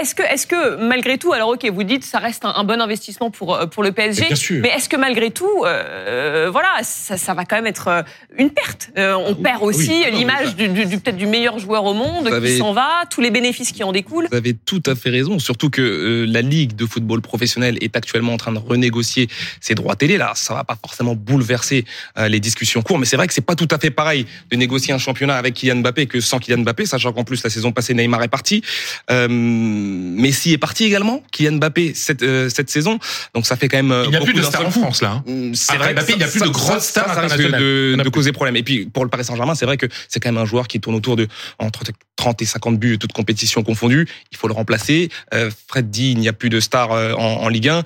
est-ce 0.00 0.14
que, 0.14 0.22
est-ce 0.22 0.46
que 0.46 0.76
malgré 0.76 1.18
tout, 1.18 1.32
alors 1.32 1.50
ok, 1.50 1.66
vous 1.72 1.84
dites 1.84 2.04
ça 2.04 2.18
reste 2.18 2.44
un, 2.44 2.64
bon 2.64 2.80
investissement 2.80 3.30
pour 3.30 3.54
euh, 3.54 3.66
pour 3.66 3.82
le 3.82 3.92
PSG, 3.92 4.26
bien 4.26 4.36
sûr. 4.36 4.60
mais 4.62 4.68
est-ce 4.70 4.88
que 4.88 4.96
malgré 4.96 5.30
tout, 5.30 5.64
euh, 5.64 6.48
voilà, 6.50 6.68
ça, 6.82 7.16
ça, 7.16 7.34
va 7.34 7.44
quand 7.44 7.56
même 7.56 7.66
être 7.66 7.88
euh, 7.88 8.02
une 8.36 8.50
perte? 8.50 8.90
Euh, 8.98 9.14
on 9.14 9.32
ah 9.32 9.42
perd 9.42 9.62
aussi 9.62 10.04
l'image 10.10 10.56
du, 10.56 10.68
du, 10.68 10.86
du 10.86 10.98
peut-être 10.98 11.16
du 11.16 11.26
meilleur 11.26 11.58
joueur 11.58 11.84
au 11.84 11.94
monde 11.94 12.28
qui 12.42 12.58
s'en 12.58 12.72
va, 12.72 13.04
tous 13.10 13.20
les 13.20 13.30
bénéfices 13.30 13.72
qui 13.72 13.82
en 13.84 13.92
découlent. 13.92 14.28
Vous 14.30 14.36
avez 14.36 14.54
tout 14.54 14.82
à 14.86 14.94
fait 14.94 15.10
raison, 15.10 15.38
surtout 15.38 15.70
que 15.70 16.26
la 16.28 16.42
ligue 16.42 16.76
de 16.76 16.86
football 16.86 17.20
professionnel 17.20 17.78
est 17.80 17.96
actuellement 17.96 18.34
en 18.34 18.36
train 18.36 18.52
de 18.52 18.58
renégocier 18.58 19.28
ses 19.60 19.74
droits 19.74 19.96
télé. 19.96 20.18
Là, 20.18 20.32
ça 20.34 20.54
va 20.54 20.64
pas 20.64 20.76
forcément 20.80 21.14
bouleverser 21.14 21.84
les 22.16 22.40
discussions 22.40 22.82
courtes, 22.82 23.00
mais 23.00 23.06
c'est 23.06 23.16
vrai 23.16 23.26
que 23.26 23.34
c'est 23.34 23.40
pas 23.40 23.54
tout 23.54 23.68
à 23.70 23.78
fait 23.78 23.90
pareil 23.90 24.26
de 24.50 24.56
négocier 24.56 24.92
un 24.92 24.98
championnat 24.98 25.36
avec 25.36 25.54
Kylian 25.54 25.76
Mbappé 25.76 26.06
que 26.06 26.20
sans 26.20 26.38
Kylian 26.38 26.62
Mbappé, 26.62 26.86
sachant 26.86 27.12
qu'en 27.12 27.24
plus 27.24 27.42
la 27.42 27.50
saison 27.50 27.72
passée 27.72 27.94
Neymar 27.94 28.22
est 28.22 28.28
parti. 28.28 28.62
Euh, 29.10 29.28
Messi 29.28 30.52
est 30.52 30.58
parti 30.58 30.84
également, 30.84 31.22
Kylian 31.32 31.56
Mbappé 31.56 31.92
cette, 31.94 32.22
euh, 32.22 32.48
cette 32.48 32.70
saison. 32.70 32.98
Donc 33.34 33.46
ça 33.46 33.56
fait 33.56 33.68
quand 33.68 33.82
même. 33.82 34.02
Il 34.04 34.10
n'y 34.10 34.16
a 34.16 34.20
plus 34.20 34.34
de 34.34 34.42
stars 34.42 34.66
en 34.66 34.70
France 34.70 35.02
là. 35.02 35.22
Hein. 35.26 35.30
Mm, 35.30 35.54
c'est 35.54 35.76
vrai. 35.76 35.94
Mbappé, 35.94 36.12
il 36.12 36.18
n'y 36.18 36.24
a 36.24 36.28
plus 36.28 36.40
de 36.40 36.48
grosses 36.48 36.86
stars 36.86 37.14
ça, 37.14 37.36
de, 37.36 38.02
de, 38.02 38.08
causer 38.08 38.32
problème. 38.32 38.56
Et 38.56 38.62
puis 38.62 38.86
pour 38.86 39.04
le 39.04 39.10
Paris 39.10 39.24
Saint-Germain, 39.24 39.54
c'est 39.54 39.66
vrai 39.66 39.76
que 39.76 39.86
c'est 40.08 40.20
quand 40.20 40.30
même 40.30 40.42
un 40.42 40.46
joueur 40.46 40.68
qui 40.68 40.80
tourne 40.80 40.96
autour 40.96 41.16
de 41.16 41.28
entre 41.58 41.84
30 42.16 42.42
et 42.42 42.46
50 42.46 42.78
buts, 42.78 42.98
toutes 42.98 43.12
compétitions 43.12 43.62
confondues. 43.62 44.08
Il 44.32 44.36
faut 44.36 44.48
le 44.48 44.54
remplacer. 44.54 45.08
Euh, 45.34 45.50
Fred 45.68 45.90
dit 45.90 46.12
il 46.12 46.18
n'y 46.18 46.28
a 46.28 46.32
plus 46.32 46.50
de 46.50 46.60
stars 46.60 46.90
en, 46.90 47.42
en 47.42 47.48
Ligue 47.48 47.68
1. 47.68 47.82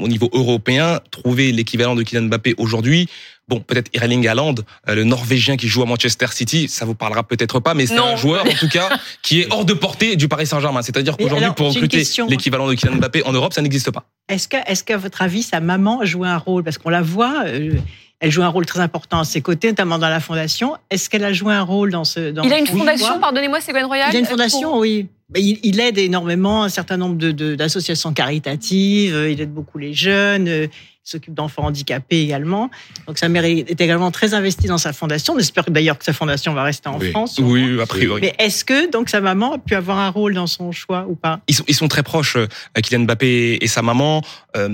au 0.00 0.08
niveau 0.08 0.30
européen, 0.32 1.00
trouver 1.10 1.52
l'équivalent 1.52 1.94
de 1.94 2.02
Kylian 2.02 2.22
Mbappé 2.22 2.54
aujourd'hui. 2.58 3.08
Bon, 3.48 3.60
peut-être 3.60 3.90
Erling 3.94 4.28
Haaland, 4.28 4.56
euh, 4.88 4.94
le 4.94 5.04
Norvégien 5.04 5.56
qui 5.56 5.68
joue 5.68 5.82
à 5.82 5.86
Manchester 5.86 6.26
City, 6.32 6.68
ça 6.68 6.84
vous 6.84 6.94
parlera 6.94 7.22
peut-être 7.22 7.60
pas, 7.60 7.72
mais 7.72 7.86
c'est 7.86 7.96
un 7.96 8.16
joueur 8.16 8.44
en 8.46 8.54
tout 8.54 8.68
cas 8.68 8.90
qui 9.22 9.40
est 9.40 9.46
hors 9.50 9.64
de 9.64 9.72
portée 9.72 10.16
du 10.16 10.28
Paris 10.28 10.46
Saint-Germain. 10.46 10.82
C'est-à-dire 10.82 11.16
qu'aujourd'hui, 11.16 11.48
pour 11.56 11.68
recruter 11.68 12.02
l'équivalent 12.28 12.68
de 12.68 12.74
Kylian 12.74 12.96
Mbappé 12.96 13.24
en 13.24 13.32
Europe, 13.32 13.54
ça 13.54 13.62
n'existe 13.62 13.90
pas. 13.90 14.04
Est-ce 14.28 14.48
que, 14.48 14.58
est-ce 14.66 14.84
qu'à 14.84 14.98
votre 14.98 15.22
avis, 15.22 15.42
sa 15.42 15.60
maman 15.60 16.04
joue 16.04 16.24
un 16.24 16.36
rôle? 16.36 16.62
Parce 16.62 16.76
qu'on 16.76 16.90
la 16.90 17.02
voit. 17.02 17.44
Euh, 17.46 17.72
elle 18.20 18.32
joue 18.32 18.42
un 18.42 18.48
rôle 18.48 18.66
très 18.66 18.80
important 18.80 19.20
à 19.20 19.24
ses 19.24 19.40
côtés, 19.40 19.68
notamment 19.68 19.96
dans 19.96 20.08
la 20.08 20.20
fondation. 20.20 20.74
Est-ce 20.90 21.08
qu'elle 21.08 21.24
a 21.24 21.32
joué 21.32 21.54
un 21.54 21.62
rôle 21.62 21.92
dans 21.92 22.04
ce... 22.04 22.32
Dans 22.32 22.42
il 22.42 22.52
a 22.52 22.58
une 22.58 22.66
fondation, 22.66 23.20
pardonnez-moi, 23.20 23.60
c'est 23.60 23.70
Gwen 23.70 23.84
Royal 23.84 24.08
Il 24.12 24.16
a 24.16 24.18
une 24.18 24.26
fondation, 24.26 24.76
oui. 24.76 25.06
Il, 25.36 25.60
il, 25.62 25.78
aide 25.78 25.98
énormément 25.98 26.64
un 26.64 26.68
certain 26.68 26.96
nombre 26.96 27.16
d'associations 27.16 28.10
de, 28.10 28.14
caritatives, 28.14 29.28
il 29.30 29.40
aide 29.40 29.52
beaucoup 29.52 29.78
les 29.78 29.92
jeunes, 29.92 30.68
s'occupe 31.08 31.34
d'enfants 31.34 31.64
handicapés 31.64 32.20
également. 32.20 32.70
Donc 33.06 33.18
sa 33.18 33.28
mère 33.28 33.44
est 33.44 33.80
également 33.80 34.10
très 34.10 34.34
investie 34.34 34.66
dans 34.66 34.78
sa 34.78 34.92
fondation. 34.92 35.34
On 35.34 35.38
espère 35.38 35.64
d'ailleurs 35.70 35.98
que 35.98 36.04
sa 36.04 36.12
fondation 36.12 36.52
va 36.52 36.62
rester 36.62 36.88
en 36.88 37.00
France. 37.00 37.38
Oui, 37.42 37.80
a 37.80 37.86
priori. 37.86 38.20
Mais 38.20 38.34
est-ce 38.38 38.64
que 38.64 38.90
donc 38.90 39.08
sa 39.08 39.20
maman 39.20 39.54
a 39.54 39.58
pu 39.58 39.74
avoir 39.74 39.98
un 39.98 40.10
rôle 40.10 40.34
dans 40.34 40.46
son 40.46 40.72
choix 40.72 41.06
ou 41.08 41.14
pas? 41.14 41.40
Ils 41.48 41.54
sont, 41.54 41.64
ils 41.66 41.74
sont 41.74 41.88
très 41.88 42.02
proches, 42.02 42.36
euh, 42.36 42.46
Kylian 42.82 43.04
Mbappé 43.04 43.58
et 43.60 43.66
sa 43.66 43.82
maman. 43.82 44.22
Euh, 44.56 44.68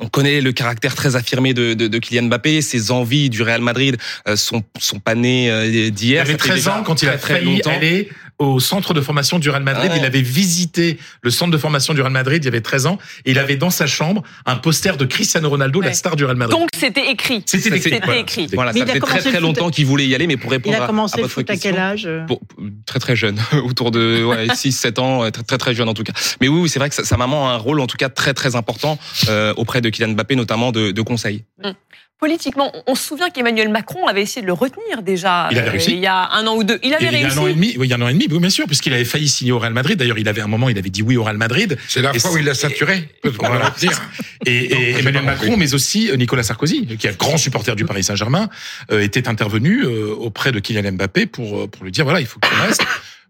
on 0.00 0.08
connaît 0.08 0.40
le 0.40 0.52
caractère 0.52 0.94
très 0.94 1.16
affirmé 1.16 1.54
de, 1.54 1.74
de, 1.74 1.86
de, 1.86 1.98
Kylian 1.98 2.24
Mbappé. 2.24 2.62
Ses 2.62 2.90
envies 2.90 3.28
du 3.28 3.42
Real 3.42 3.60
Madrid 3.60 3.96
euh, 4.28 4.36
sont, 4.36 4.62
sont 4.78 5.00
pas 5.00 5.14
nées 5.14 5.90
d'hier. 5.90 6.24
Il 6.24 6.30
avait 6.30 6.38
13 6.38 6.68
ans 6.68 6.82
quand 6.84 7.02
il 7.02 7.08
a 7.08 7.18
très 7.18 7.34
failli 7.34 7.56
longtemps. 7.56 7.70
aller 7.70 8.08
au 8.38 8.60
centre 8.60 8.94
de 8.94 9.00
formation 9.00 9.38
du 9.38 9.50
Real 9.50 9.62
Madrid. 9.62 9.92
Il 9.96 10.04
avait 10.04 10.22
visité 10.22 10.98
le 11.22 11.30
centre 11.30 11.50
de 11.50 11.58
formation 11.58 11.94
du 11.94 12.00
Real 12.00 12.12
Madrid 12.12 12.42
il 12.42 12.46
y 12.46 12.48
avait 12.48 12.60
13 12.60 12.86
ans 12.86 12.98
et 13.24 13.32
il 13.32 13.38
avait 13.38 13.56
dans 13.56 13.70
sa 13.70 13.86
chambre 13.86 14.22
un 14.46 14.56
poster 14.56 14.96
de 14.96 15.04
Cristiano 15.04 15.48
Ronaldo, 15.48 15.80
la 15.80 15.92
star 15.92 16.16
du 16.16 16.24
Real 16.24 16.36
Madrid. 16.36 16.58
Donc 16.58 16.70
c'était 16.76 17.10
écrit. 17.10 17.42
C'était 17.46 17.76
écrit. 17.76 18.00
Voilà. 18.04 18.20
écrit. 18.20 18.46
Voilà, 18.52 18.72
ça 18.72 18.86
fait 18.86 19.00
très 19.00 19.20
très 19.20 19.40
longtemps 19.40 19.70
qu'il 19.70 19.86
voulait 19.86 20.06
y 20.06 20.14
aller, 20.14 20.26
mais 20.26 20.36
pour 20.36 20.50
répondre 20.50 20.76
il 20.76 20.82
a 20.82 20.86
commencé 20.86 21.18
à, 21.18 21.22
votre 21.22 21.32
foot 21.32 21.46
question, 21.46 21.70
à 21.70 21.72
quel 21.72 21.80
âge 21.80 22.08
pour, 22.26 22.40
Très 22.86 22.98
très 22.98 23.16
jeune, 23.16 23.38
autour 23.64 23.90
de 23.90 24.24
ouais, 24.24 24.46
6-7 24.48 25.00
ans, 25.00 25.30
très, 25.30 25.42
très 25.42 25.58
très 25.58 25.74
jeune 25.74 25.88
en 25.88 25.94
tout 25.94 26.04
cas. 26.04 26.12
Mais 26.40 26.48
oui, 26.48 26.62
oui 26.62 26.68
c'est 26.68 26.78
vrai 26.78 26.90
que 26.90 26.94
sa, 26.94 27.16
maman 27.16 27.48
a 27.48 27.52
un 27.52 27.56
rôle 27.56 27.80
en 27.80 27.86
tout 27.86 27.96
cas 27.96 28.08
très 28.08 28.34
très 28.34 28.56
important 28.56 28.98
euh, 29.28 29.54
auprès 29.56 29.80
de 29.80 29.88
Kylian 29.88 30.10
Mbappé, 30.14 30.36
notamment 30.36 30.72
de, 30.72 30.90
de 30.90 31.02
conseils. 31.02 31.44
Mmh 31.62 31.70
politiquement, 32.18 32.72
on 32.86 32.94
se 32.94 33.04
souvient 33.04 33.30
qu'Emmanuel 33.30 33.68
Macron 33.68 34.06
avait 34.06 34.22
essayé 34.22 34.42
de 34.42 34.46
le 34.46 34.52
retenir 34.52 35.02
déjà 35.02 35.48
il, 35.50 35.58
avait 35.58 35.70
réussi. 35.70 35.92
il 35.92 35.98
y 35.98 36.06
a 36.06 36.30
un 36.32 36.46
an 36.46 36.56
ou 36.56 36.64
deux. 36.64 36.78
Il 36.82 36.94
avait 36.94 37.06
il 37.06 37.08
réussi. 37.08 37.26
Il 37.26 37.34
y 37.34 37.38
a 37.38 37.40
un 37.40 37.44
an 37.44 37.46
et 37.48 37.54
demi, 37.54 37.74
oui, 37.78 37.86
il 37.86 37.90
y 37.90 37.92
a 37.92 37.96
un 37.96 38.02
an 38.02 38.08
et 38.08 38.12
demi, 38.12 38.28
oui, 38.30 38.38
bien 38.38 38.50
sûr, 38.50 38.66
puisqu'il 38.66 38.94
avait 38.94 39.04
failli 39.04 39.28
signer 39.28 39.52
au 39.52 39.58
Real 39.58 39.72
Madrid. 39.72 39.98
D'ailleurs, 39.98 40.18
il 40.18 40.28
avait 40.28 40.40
un 40.40 40.46
moment, 40.46 40.68
il 40.68 40.78
avait 40.78 40.90
dit 40.90 41.02
oui 41.02 41.16
au 41.16 41.24
Real 41.24 41.36
Madrid. 41.36 41.76
C'est 41.88 42.02
la 42.02 42.14
fois 42.14 42.32
où 42.32 42.38
il 42.38 42.44
l'a 42.44 42.54
saturé. 42.54 43.08
Voilà. 43.24 43.74
Et, 44.46 44.52
et 44.52 44.98
Emmanuel 44.98 45.24
Macron, 45.24 45.56
mais 45.56 45.74
aussi 45.74 46.10
euh, 46.10 46.16
Nicolas 46.16 46.42
Sarkozy, 46.42 46.86
qui 46.98 47.06
est 47.06 47.18
grand 47.18 47.36
supporter 47.36 47.76
du 47.76 47.84
Paris 47.84 48.04
Saint-Germain, 48.04 48.48
euh, 48.92 49.00
était 49.00 49.28
intervenu 49.28 49.82
euh, 49.82 50.14
auprès 50.14 50.52
de 50.52 50.60
Kylian 50.60 50.92
Mbappé 50.92 51.26
pour 51.26 51.68
pour 51.70 51.84
lui 51.84 51.92
dire 51.92 52.04
voilà, 52.04 52.20
il 52.20 52.26
faut 52.26 52.40
qu'il 52.40 52.58
reste. 52.66 52.82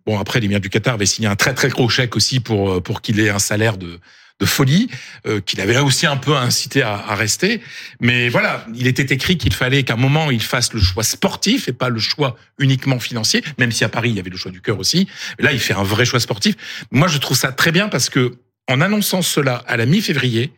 Bon, 0.06 0.18
après, 0.18 0.40
l'émir 0.40 0.60
du 0.60 0.68
Qatar 0.68 0.94
avait 0.94 1.06
signé 1.06 1.28
un 1.28 1.36
très 1.36 1.54
très 1.54 1.68
gros 1.68 1.88
chèque 1.88 2.16
aussi 2.16 2.40
pour 2.40 2.82
pour 2.82 3.00
qu'il 3.02 3.20
ait 3.20 3.30
un 3.30 3.38
salaire 3.38 3.76
de 3.76 4.00
de 4.40 4.46
folie, 4.46 4.88
euh, 5.26 5.40
qu'il 5.40 5.60
avait 5.60 5.78
aussi 5.78 6.06
un 6.06 6.16
peu 6.16 6.34
incité 6.36 6.82
à, 6.82 6.94
à, 6.94 7.14
rester. 7.14 7.60
Mais 8.00 8.28
voilà, 8.28 8.66
il 8.74 8.86
était 8.86 9.14
écrit 9.14 9.38
qu'il 9.38 9.54
fallait 9.54 9.84
qu'à 9.84 9.94
un 9.94 9.96
moment 9.96 10.30
il 10.30 10.42
fasse 10.42 10.72
le 10.72 10.80
choix 10.80 11.04
sportif 11.04 11.68
et 11.68 11.72
pas 11.72 11.88
le 11.88 12.00
choix 12.00 12.36
uniquement 12.58 12.98
financier, 12.98 13.44
même 13.58 13.70
si 13.70 13.84
à 13.84 13.88
Paris 13.88 14.10
il 14.10 14.16
y 14.16 14.20
avait 14.20 14.30
le 14.30 14.36
choix 14.36 14.50
du 14.50 14.60
cœur 14.60 14.78
aussi. 14.78 15.08
Là, 15.38 15.52
il 15.52 15.60
fait 15.60 15.74
un 15.74 15.84
vrai 15.84 16.04
choix 16.04 16.20
sportif. 16.20 16.56
Moi, 16.90 17.08
je 17.08 17.18
trouve 17.18 17.36
ça 17.36 17.52
très 17.52 17.70
bien 17.70 17.88
parce 17.88 18.10
que 18.10 18.34
en 18.68 18.80
annonçant 18.80 19.22
cela 19.22 19.56
à 19.68 19.76
la 19.76 19.86
mi-février, 19.86 20.52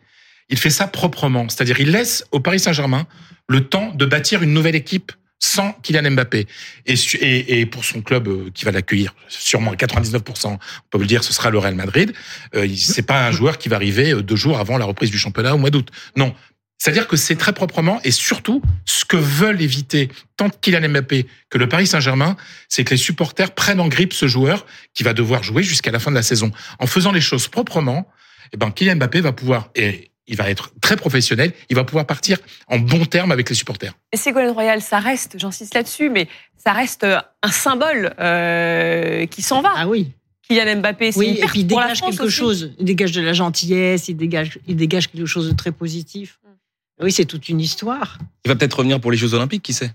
il 0.49 0.57
fait 0.57 0.69
ça 0.69 0.87
proprement, 0.87 1.47
c'est-à-dire 1.49 1.79
il 1.79 1.91
laisse 1.91 2.23
au 2.31 2.39
Paris 2.39 2.59
Saint-Germain 2.59 3.05
le 3.49 3.65
temps 3.67 3.93
de 3.93 4.05
bâtir 4.05 4.41
une 4.41 4.53
nouvelle 4.53 4.75
équipe 4.75 5.11
sans 5.39 5.73
Kylian 5.83 6.11
Mbappé. 6.11 6.47
Et, 6.85 7.59
et, 7.59 7.65
pour 7.65 7.85
son 7.85 8.01
club 8.01 8.27
euh, 8.27 8.49
qui 8.53 8.65
va 8.65 8.71
l'accueillir, 8.71 9.13
sûrement 9.27 9.71
à 9.71 9.75
99%, 9.75 10.47
on 10.47 10.59
peut 10.89 10.99
le 10.99 11.05
dire, 11.05 11.23
ce 11.23 11.33
sera 11.33 11.49
le 11.49 11.57
Real 11.57 11.75
Madrid. 11.75 12.13
Euh, 12.55 12.67
c'est 12.75 13.05
pas 13.05 13.27
un 13.27 13.31
joueur 13.31 13.57
qui 13.57 13.69
va 13.69 13.75
arriver 13.75 14.13
euh, 14.13 14.23
deux 14.23 14.35
jours 14.35 14.59
avant 14.59 14.77
la 14.77 14.85
reprise 14.85 15.11
du 15.11 15.17
championnat 15.17 15.53
au 15.53 15.57
mois 15.57 15.69
d'août. 15.69 15.89
Non. 16.15 16.33
C'est-à-dire 16.79 17.07
que 17.07 17.17
c'est 17.17 17.35
très 17.35 17.53
proprement 17.53 17.99
et 18.03 18.11
surtout 18.11 18.61
ce 18.85 19.03
que 19.03 19.17
veulent 19.17 19.61
éviter 19.61 20.09
tant 20.37 20.49
Kylian 20.49 20.89
Mbappé 20.89 21.25
que 21.49 21.57
le 21.57 21.67
Paris 21.67 21.87
Saint-Germain, 21.87 22.37
c'est 22.69 22.83
que 22.83 22.91
les 22.91 22.97
supporters 22.97 23.51
prennent 23.55 23.79
en 23.79 23.87
grippe 23.87 24.13
ce 24.13 24.27
joueur 24.27 24.65
qui 24.93 25.03
va 25.03 25.13
devoir 25.13 25.41
jouer 25.41 25.63
jusqu'à 25.63 25.91
la 25.91 25.97
fin 25.99 26.11
de 26.11 26.15
la 26.15 26.21
saison. 26.21 26.51
En 26.77 26.85
faisant 26.85 27.11
les 27.11 27.21
choses 27.21 27.47
proprement, 27.47 28.07
eh 28.53 28.57
ben 28.57 28.69
Kylian 28.69 28.97
Mbappé 28.97 29.21
va 29.21 29.33
pouvoir 29.33 29.69
et 29.75 30.11
il 30.27 30.35
va 30.35 30.49
être 30.49 30.71
très 30.81 30.95
professionnel, 30.97 31.53
il 31.69 31.75
va 31.75 31.83
pouvoir 31.83 32.05
partir 32.05 32.37
en 32.67 32.79
bon 32.79 33.05
terme 33.05 33.31
avec 33.31 33.49
les 33.49 33.55
supporters. 33.55 33.93
Et 34.11 34.17
Ségolène 34.17 34.51
Royal, 34.51 34.81
ça 34.81 34.99
reste, 34.99 35.37
j'insiste 35.39 35.73
là-dessus, 35.73 36.09
mais 36.09 36.27
ça 36.57 36.73
reste 36.73 37.03
euh, 37.03 37.19
un 37.43 37.51
symbole 37.51 38.13
euh, 38.19 39.25
qui 39.27 39.41
s'en 39.41 39.61
va. 39.61 39.71
Ah 39.75 39.87
oui. 39.87 40.11
Kylian 40.47 40.77
Mbappé, 40.77 41.11
c'est 41.11 41.19
Oui, 41.19 41.27
une 41.29 41.35
et 41.35 41.39
perte 41.39 41.51
puis 41.51 41.61
il 41.61 41.67
pour 41.67 41.79
la 41.79 41.87
dégage 41.87 41.97
France 41.99 42.11
quelque 42.11 42.23
aussi. 42.27 42.35
chose. 42.35 42.71
Il 42.79 42.85
dégage 42.85 43.11
de 43.11 43.21
la 43.21 43.33
gentillesse, 43.33 44.07
il 44.07 44.15
dégage, 44.15 44.59
il 44.67 44.75
dégage 44.75 45.09
quelque 45.09 45.25
chose 45.25 45.49
de 45.49 45.55
très 45.55 45.71
positif. 45.71 46.39
Mm. 46.43 47.03
Oui, 47.05 47.11
c'est 47.11 47.25
toute 47.25 47.49
une 47.49 47.59
histoire. 47.59 48.17
Il 48.45 48.49
va 48.49 48.55
peut-être 48.55 48.77
revenir 48.79 48.99
pour 48.99 49.11
les 49.11 49.17
Jeux 49.17 49.33
Olympiques, 49.33 49.63
qui 49.63 49.73
sait? 49.73 49.91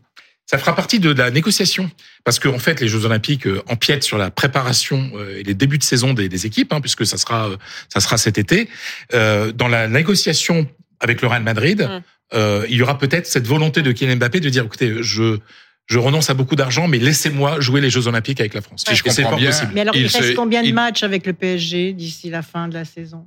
Ça 0.47 0.59
fera 0.59 0.75
partie 0.75 0.99
de 1.01 1.11
la 1.11 1.31
négociation 1.31 1.91
parce 2.25 2.39
qu'en 2.39 2.55
en 2.55 2.59
fait 2.59 2.81
les 2.81 2.89
Jeux 2.89 3.05
Olympiques 3.07 3.47
euh, 3.47 3.63
empiètent 3.69 4.03
sur 4.05 4.19
la 4.19 4.31
préparation 4.31 5.11
euh, 5.15 5.39
et 5.39 5.43
les 5.45 5.55
débuts 5.55 5.79
de 5.79 5.83
saison 5.85 6.13
des, 6.13 6.29
des 6.29 6.47
équipes, 6.47 6.73
hein, 6.73 6.81
puisque 6.81 7.07
ça 7.07 7.17
sera 7.17 7.49
euh, 7.49 7.57
ça 7.93 8.01
sera 8.01 8.19
cet 8.19 8.37
été. 8.39 8.69
Euh, 9.15 9.53
dans 9.53 9.69
la 9.69 9.89
négociation 9.89 10.67
avec 11.01 11.23
le 11.23 11.29
Real 11.29 11.43
Madrid, 11.43 11.89
Mm. 11.89 12.01
euh, 12.35 12.67
il 12.69 12.77
y 12.77 12.83
aura 12.83 12.99
peut-être 12.99 13.27
cette 13.27 13.47
volonté 13.47 13.83
de 13.83 13.93
Kylian 13.93 14.17
Mbappé 14.17 14.41
de 14.41 14.49
dire 14.51 14.65
écoutez, 14.65 14.97
je 15.03 15.39
je 15.87 15.99
renonce 15.99 16.31
à 16.31 16.35
beaucoup 16.35 16.55
d'argent, 16.57 16.87
mais 16.87 16.99
laissez-moi 16.99 17.61
jouer 17.61 17.81
les 17.81 17.91
Jeux 17.91 18.07
Olympiques 18.07 18.41
avec 18.41 18.55
la 18.55 18.61
France. 18.63 18.85
Si 18.89 18.95
je 18.95 19.03
comprends 19.03 19.37
bien, 19.37 19.51
possible. 19.51 19.73
Mais 19.75 19.81
alors, 19.83 19.95
Il 19.97 20.03
il, 20.03 20.07
reste 20.07 20.23
se- 20.31 20.33
combien 20.35 20.63
de 20.63 20.69
il- 20.69 20.75
matchs 20.75 21.03
avec 21.03 21.27
le 21.27 21.33
PSG 21.33 21.93
d'ici 21.93 22.31
la 22.31 22.43
fin 22.43 22.69
de 22.69 22.75
la 22.75 22.85
saison? 22.85 23.27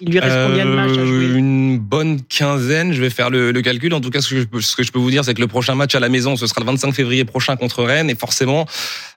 Il 0.00 0.10
lui 0.12 0.18
reste 0.18 0.36
combien 0.46 0.64
de 0.64 0.70
matchs 0.70 0.96
à 0.96 1.00
Euh, 1.00 1.06
jouer 1.06 1.38
Une 1.38 1.78
bonne 1.78 2.20
quinzaine, 2.22 2.92
je 2.92 3.00
vais 3.00 3.10
faire 3.10 3.28
le, 3.30 3.52
le 3.52 3.62
calcul. 3.62 3.92
En 3.94 4.00
tout 4.00 4.10
cas, 4.10 4.20
ce 4.20 4.30
que, 4.30 4.40
je 4.40 4.44
peux, 4.46 4.60
ce 4.60 4.74
que 4.76 4.82
je 4.82 4.92
peux 4.92 4.98
vous 4.98 5.10
dire, 5.10 5.24
c'est 5.24 5.34
que 5.34 5.40
le 5.40 5.46
prochain 5.46 5.74
match 5.74 5.94
à 5.94 6.00
la 6.00 6.08
maison, 6.08 6.36
ce 6.36 6.46
sera 6.46 6.60
le 6.60 6.66
25 6.66 6.92
février 6.92 7.24
prochain 7.24 7.56
contre 7.56 7.84
Rennes. 7.84 8.08
Et 8.10 8.14
forcément, 8.14 8.66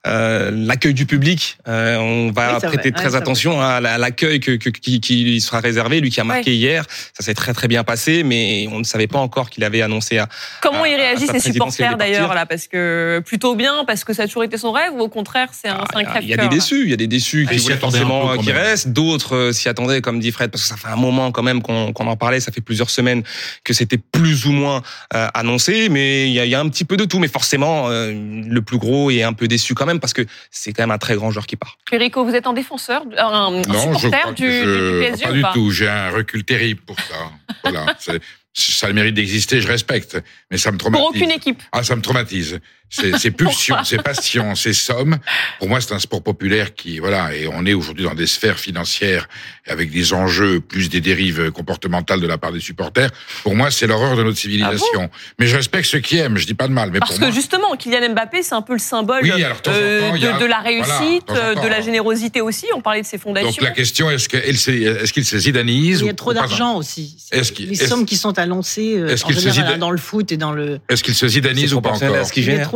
euh, 0.05 0.51
l'accueil 0.53 0.93
du 0.93 1.05
public, 1.05 1.57
euh, 1.67 1.97
on 1.97 2.31
va 2.31 2.55
Oui, 2.55 2.67
prêter 2.67 2.89
vrai. 2.91 3.01
très 3.01 3.15
attention 3.15 3.61
à 3.61 3.79
la- 3.79 3.93
à 3.93 3.97
l'accueil 3.97 4.39
que, 4.39 4.51
que- 4.57 4.69
qui, 4.69 4.99
qui 4.99 5.23
lui 5.23 5.39
sera 5.41 5.59
réservé. 5.61 6.01
Lui 6.01 6.09
qui 6.09 6.19
a 6.19 6.23
marqué 6.25 6.53
hier, 6.53 6.85
ça 7.17 7.23
s'est 7.23 7.33
très 7.33 7.53
très 7.53 7.67
bien 7.67 7.83
passé, 7.83 8.23
mais 8.23 8.67
on 8.71 8.79
ne 8.79 8.83
savait 8.83 9.07
pas 9.07 9.19
encore 9.19 9.49
qu'il 9.49 9.63
avait 9.63 9.81
annoncé 9.81 10.17
à... 10.17 10.27
Comment 10.61 10.83
à- 10.83 10.87
à 10.87 10.95
réagissent 10.97 11.31
les 11.33 11.39
supporters 11.39 11.95
d'ailleurs 11.97 12.33
là? 12.33 12.45
Parce 12.45 12.67
que 12.67 13.21
plutôt 13.25 13.55
bien, 13.55 13.83
parce 13.87 14.03
que 14.03 14.13
ça 14.13 14.23
a 14.23 14.27
toujours 14.27 14.43
été 14.43 14.57
son 14.57 14.71
rêve, 14.73 14.91
ou 14.93 14.99
au 14.99 15.09
contraire, 15.09 15.47
c'est 15.53 15.69
un, 15.69 15.77
Ah, 15.93 15.99
un 15.99 16.19
Il 16.21 16.27
y 16.27 16.33
a 16.33 16.37
des 16.37 16.49
déçus, 16.49 16.83
il 16.83 16.89
y 16.89 16.93
a 16.93 16.97
des 16.97 17.07
déçus 17.07 17.45
Ah, 17.47 17.51
qui 17.51 17.57
ils 17.57 17.61
voulaient 17.61 17.77
forcément 17.77 18.31
euh, 18.31 18.37
restent, 18.53 18.89
d'autres 18.89 19.35
euh, 19.35 19.51
s'y 19.53 19.69
attendaient, 19.69 20.01
comme 20.01 20.19
dit 20.19 20.31
Fred, 20.31 20.51
parce 20.51 20.63
que 20.63 20.72
ça 20.73 20.87
fait 20.87 20.93
un 20.93 20.95
moment 20.95 21.31
quand 21.31 21.43
même 21.43 21.61
qu'on 21.61 21.93
en 21.95 22.15
parlait, 22.17 22.39
ça 22.39 22.51
fait 22.51 22.61
plusieurs 22.61 22.89
semaines 22.89 23.23
que 23.63 23.73
c'était 23.73 23.97
plus 23.97 24.45
ou 24.45 24.51
moins 24.51 24.81
euh, 25.13 25.27
annoncé, 25.33 25.89
mais 25.89 26.27
il 26.27 26.33
y 26.33 26.39
a, 26.39 26.45
il 26.45 26.51
y 26.51 26.55
a 26.55 26.59
un 26.59 26.69
petit 26.69 26.85
peu 26.85 26.97
de 26.97 27.05
tout, 27.05 27.19
mais 27.19 27.27
forcément 27.27 27.89
euh, 27.89 28.11
le 28.11 28.61
plus 28.61 28.77
gros 28.77 29.11
est 29.11 29.23
un 29.23 29.33
peu 29.33 29.47
déçu 29.47 29.75
quand 29.75 29.85
même 29.85 29.99
parce 29.99 30.13
que 30.13 30.25
c'est 30.51 30.73
quand 30.73 30.83
même 30.83 30.91
un 30.91 30.97
très 30.97 31.15
grand 31.15 31.31
joueur 31.31 31.45
qui 31.45 31.55
part. 31.55 31.77
Perico, 31.89 32.25
vous 32.25 32.33
êtes 32.33 32.47
un 32.47 32.53
défenseur, 32.53 33.03
un, 33.17 33.23
un 33.23 33.51
Non, 33.51 33.93
je 33.93 33.99
supporter 34.07 34.33
du, 34.33 34.49
je, 34.51 34.93
du 34.93 34.99
PSG 35.11 35.23
pas 35.25 35.31
ou 35.31 35.33
du 35.35 35.41
pas 35.41 35.53
tout. 35.53 35.71
J'ai 35.71 35.87
un 35.87 36.09
recul 36.09 36.43
terrible 36.43 36.81
pour 36.81 36.97
ça. 36.99 37.31
Voilà, 37.63 37.85
ça 37.99 38.85
a 38.85 38.87
le 38.89 38.93
mérite 38.93 39.15
d'exister, 39.15 39.61
je 39.61 39.67
respecte, 39.67 40.21
mais 40.51 40.57
ça 40.57 40.71
me 40.71 40.77
Pour 40.77 40.91
traumatise. 40.91 41.21
aucune 41.21 41.31
équipe. 41.31 41.61
Ah, 41.71 41.83
ça 41.83 41.95
me 41.95 42.01
traumatise. 42.01 42.59
C'est 42.95 43.17
c'est 43.17 43.31
pulsion, 43.31 43.75
c'est 43.83 44.03
passion, 44.03 44.53
c'est 44.53 44.71
somme. 44.73 45.17
Pour 45.57 45.67
moi, 45.67 45.81
c'est 45.81 45.95
un 45.95 45.99
sport 45.99 46.21
populaire 46.21 46.75
qui, 46.75 46.99
voilà, 46.99 47.33
et 47.35 47.47
on 47.47 47.65
est 47.65 47.73
aujourd'hui 47.73 48.05
dans 48.05 48.13
des 48.13 48.27
sphères 48.27 48.59
financières 48.59 49.27
avec 49.67 49.89
des 49.89 50.13
enjeux 50.13 50.59
plus 50.59 50.89
des 50.89 51.01
dérives 51.01 51.49
comportementales 51.51 52.21
de 52.21 52.27
la 52.27 52.37
part 52.37 52.51
des 52.51 52.59
supporters. 52.59 53.09
Pour 53.41 53.55
moi, 53.55 53.71
c'est 53.71 53.87
l'horreur 53.87 54.15
de 54.15 54.21
notre 54.21 54.37
civilisation. 54.37 55.09
mais 55.39 55.47
je 55.47 55.55
respecte 55.55 55.85
ceux 55.87 55.99
qui 56.01 56.17
aiment, 56.17 56.37
je 56.37 56.45
dis 56.45 56.53
pas 56.53 56.67
de 56.67 56.73
mal. 56.73 56.91
Mais 56.93 56.99
Parce 56.99 57.11
pour 57.13 57.19
que 57.19 57.25
moi, 57.25 57.33
justement, 57.33 57.75
Kylian 57.75 58.13
Mbappé, 58.13 58.43
c'est 58.43 58.53
un 58.53 58.61
peu 58.61 58.73
le 58.73 58.79
symbole 58.79 59.21
Oui, 59.23 59.31
alors, 59.31 59.57
de 59.57 59.61
temps 59.63 59.71
en 59.71 59.73
euh, 59.75 59.99
temps, 60.11 60.35
a- 60.35 60.39
de, 60.39 60.45
la 60.45 60.59
réussite, 60.59 61.25
temps 61.25 61.33
euh, 61.35 61.55
temps. 61.55 61.63
de 61.63 61.67
la 61.69 61.81
générosité 61.81 62.41
aussi. 62.41 62.67
On 62.75 62.81
parlait 62.81 63.01
de 63.01 63.07
ses 63.07 63.17
fondations. 63.17 63.49
donc 63.49 63.61
la 63.61 63.71
question 63.71 64.11
est-ce 64.11 64.29
qu'il 64.29 64.57
se, 64.57 64.69
est-ce 64.69 65.11
qu'il 65.13 65.25
se 65.25 65.37
zidanise 65.39 66.01
Il 66.01 66.05
y 66.05 66.09
a 66.09 66.13
trop 66.13 66.33
d'argent 66.33 66.75
aussi. 66.75 67.15
Est-ce 67.31 67.51
qu'il- 67.51 67.69
les 67.69 67.75
sommes 67.75 68.05
qui 68.05 68.17
sont 68.17 68.37
annoncées 68.37 68.97
euh, 68.97 69.07
est-ce 69.07 69.23
en 69.23 69.27
qu'il 69.29 69.37
se 69.39 69.49
général 69.49 69.73
zida- 69.75 69.79
dans 69.79 69.89
le 69.89 69.97
foot 69.97 70.31
et 70.31 70.37
dans 70.37 70.51
le. 70.51 70.79
Est-ce 70.89 71.01
qu'il 71.03 71.15
se 71.15 71.27
zidanise 71.27 71.73
ou 71.73 71.81
pas 71.81 71.89
encore 71.91 72.25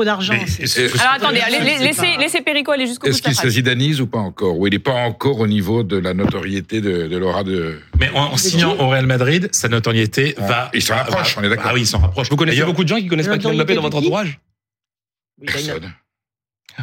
d'argent. 0.07 0.33
Alors 0.33 1.13
attendez, 1.13 1.41
laissez, 1.79 1.93
pas. 2.01 2.17
laissez 2.17 2.41
Perico 2.41 2.71
aller 2.71 2.87
jusqu'au 2.87 3.05
bout 3.07 3.13
Est-ce 3.13 3.21
qu'il 3.21 3.35
se 3.35 3.47
zidanise 3.49 4.01
ou 4.01 4.07
pas 4.07 4.17
encore? 4.17 4.57
Ou 4.57 4.65
il 4.65 4.71
n'est 4.73 4.79
pas 4.79 4.95
encore 5.05 5.39
au 5.39 5.45
niveau 5.47 5.83
de 5.83 5.97
la 5.97 6.15
notoriété 6.15 6.81
de, 6.81 7.07
de 7.07 7.17
l'aura 7.17 7.43
de. 7.43 7.79
Mais 7.99 8.09
en, 8.15 8.33
en 8.33 8.37
signant 8.37 8.75
au 8.79 8.89
Real 8.89 9.05
Madrid, 9.05 9.49
sa 9.51 9.67
notoriété 9.69 10.33
Ah, 10.39 10.47
va. 10.47 10.71
il 10.73 10.81
s'en 10.81 10.95
rapproche, 10.95 11.35
va- 11.35 11.41
on 11.41 11.45
est 11.45 11.49
d'accord. 11.49 11.67
Ah 11.69 11.73
oui, 11.75 11.81
il 11.81 11.87
s'en 11.87 11.99
rapproche. 11.99 12.29
Vous 12.31 12.35
connaissez 12.35 12.63
beaucoup 12.63 12.83
de 12.83 12.89
gens 12.89 12.97
qui 12.97 13.07
connaissent 13.07 13.27
pas 13.27 13.37
Kylian 13.37 13.53
Mbappé 13.55 13.75
dans 13.75 13.81
votre 13.83 13.97
entourage 13.97 14.39
Personne. 15.45 15.93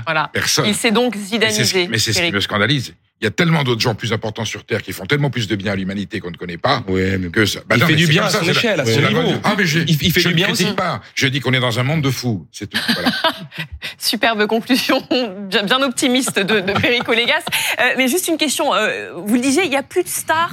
Voilà. 0.07 0.31
Personne. 0.33 0.67
Il 0.67 0.75
s'est 0.75 0.91
donc 0.93 1.17
zidanisé. 1.17 1.89
mais 1.89 1.99
c'est 1.99 2.13
ce 2.13 2.23
qui 2.23 2.33
me 2.33 2.41
scandalise. 2.41 2.95
Il 3.25 3.29
y 3.29 3.29
a 3.29 3.31
tellement 3.31 3.63
d'autres 3.65 3.81
gens 3.81 3.95
plus 3.95 4.13
importants 4.13 4.45
sur 4.45 4.65
Terre 4.67 4.83
qui 4.83 4.93
font 4.93 5.07
tellement 5.07 5.31
plus 5.31 5.49
de 5.49 5.57
bien 5.57 5.73
à 5.73 5.77
l'humanité 5.77 6.21
qu'on 6.21 6.31
ne 6.31 6.37
connaît 6.37 6.59
pas. 6.59 6.85
Ouais, 6.89 7.17
mais 7.17 7.31
Que 7.31 7.47
ça. 7.47 7.61
Bah 7.67 7.77
Il 7.77 7.81
non, 7.81 7.87
fait 7.87 7.95
du 7.97 8.07
bien 8.07 8.25
à 8.25 8.29
ça, 8.29 8.41
son 8.41 8.51
échelle, 8.51 8.79
à 8.79 8.85
son 8.85 9.01
niveau. 9.01 9.23
Ah, 9.43 9.55
mais 9.57 9.65
je, 9.65 9.79
Il- 9.81 10.03
il 10.03 10.13
fait 10.13 10.21
je 10.21 10.29
du 10.29 10.35
bien 10.35 10.51
aussi. 10.51 10.67
pas. 10.75 11.01
Je 11.15 11.27
dis 11.29 11.41
qu'on 11.41 11.55
est 11.55 11.61
dans 11.61 11.79
un 11.79 11.85
monde 11.85 12.03
de 12.03 12.11
fous. 12.11 12.47
C'est 12.53 12.69
tout. 12.69 12.79
Voilà. 12.93 13.11
Superbe 13.99 14.47
conclusion, 14.47 15.03
bien, 15.49 15.63
bien 15.63 15.81
optimiste 15.83 16.39
de, 16.39 16.61
de 16.61 16.73
Perico 16.79 17.13
Légas. 17.15 17.43
Euh, 17.81 17.95
mais 17.97 18.09
juste 18.09 18.29
une 18.29 18.37
question. 18.37 18.75
euh, 18.75 19.13
vous 19.17 19.35
le 19.37 19.41
disiez, 19.41 19.65
il 19.65 19.71
n'y 19.71 19.77
a 19.77 19.83
plus 19.83 20.03
de 20.03 20.09
stars 20.09 20.53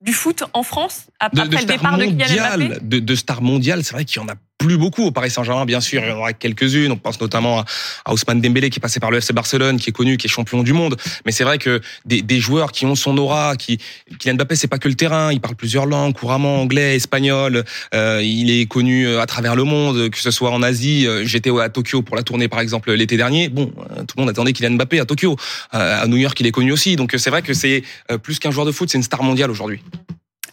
du 0.00 0.12
foot 0.14 0.44
en 0.54 0.62
France 0.62 1.08
ap- 1.20 1.34
de, 1.34 1.40
après 1.42 1.56
de 1.56 1.60
le 1.60 1.66
départ 1.66 1.98
de 1.98 2.04
Kylian 2.06 2.56
Mbappé? 2.58 2.78
de, 2.82 2.98
de 3.00 3.14
stars 3.14 3.42
mondiales, 3.42 3.84
c'est 3.84 3.92
vrai 3.92 4.04
qu'il 4.04 4.20
y 4.20 4.24
en 4.24 4.28
a 4.28 4.34
plus 4.62 4.76
beaucoup 4.78 5.04
au 5.04 5.10
Paris 5.10 5.30
Saint-Germain, 5.30 5.64
bien 5.64 5.80
sûr, 5.80 6.02
il 6.02 6.08
y 6.08 6.12
en 6.12 6.16
aura 6.16 6.32
quelques-unes. 6.32 6.92
On 6.92 6.96
pense 6.96 7.20
notamment 7.20 7.64
à, 8.04 8.12
Ousmane 8.12 8.40
Dembélé 8.40 8.70
qui 8.70 8.78
est 8.78 8.80
passé 8.80 9.00
par 9.00 9.10
le 9.10 9.18
FC 9.18 9.32
Barcelone, 9.32 9.78
qui 9.78 9.90
est 9.90 9.92
connu, 9.92 10.16
qui 10.16 10.26
est 10.26 10.30
champion 10.30 10.62
du 10.62 10.72
monde. 10.72 10.96
Mais 11.26 11.32
c'est 11.32 11.44
vrai 11.44 11.58
que 11.58 11.80
des, 12.04 12.40
joueurs 12.40 12.72
qui 12.72 12.86
ont 12.86 12.94
son 12.94 13.16
aura, 13.18 13.56
qui 13.56 13.78
Kylian 14.18 14.36
Mbappé, 14.36 14.56
c'est 14.56 14.68
pas 14.68 14.78
que 14.78 14.88
le 14.88 14.94
terrain, 14.94 15.32
il 15.32 15.40
parle 15.40 15.56
plusieurs 15.56 15.86
langues, 15.86 16.14
couramment 16.14 16.60
anglais, 16.60 16.96
espagnol. 16.96 17.64
Euh, 17.94 18.20
il 18.22 18.50
est 18.50 18.66
connu 18.66 19.06
euh, 19.06 19.20
à 19.20 19.26
travers 19.26 19.54
le 19.54 19.64
monde, 19.64 20.10
que 20.10 20.18
ce 20.18 20.30
soit 20.30 20.50
en 20.50 20.62
Asie. 20.62 21.06
Euh, 21.06 21.24
J'étais 21.24 21.50
à 21.60 21.68
Tokyo 21.68 22.02
pour 22.02 22.16
la 22.16 22.22
tournée, 22.22 22.48
par 22.48 22.60
exemple, 22.60 22.92
l'été 22.92 23.16
dernier. 23.16 23.48
Bon, 23.48 23.72
euh, 23.78 24.04
tout 24.04 24.14
le 24.16 24.22
monde 24.22 24.30
attendait 24.30 24.52
Kylian 24.52 24.72
Mbappé 24.72 25.00
à 25.00 25.04
Tokyo. 25.04 25.36
Euh, 25.74 26.02
à 26.02 26.06
New 26.06 26.16
York, 26.16 26.38
il 26.40 26.46
est 26.46 26.52
connu 26.52 26.72
aussi. 26.72 26.96
Donc 26.96 27.14
euh, 27.14 27.18
c'est 27.18 27.30
vrai 27.30 27.42
que 27.42 27.54
c'est 27.54 27.82
euh, 28.10 28.18
plus 28.18 28.38
qu'un 28.38 28.50
joueur 28.50 28.66
de 28.66 28.72
foot, 28.72 28.90
c'est 28.90 28.98
une 28.98 29.04
star 29.04 29.22
mondiale 29.22 29.50
aujourd'hui. 29.50 29.82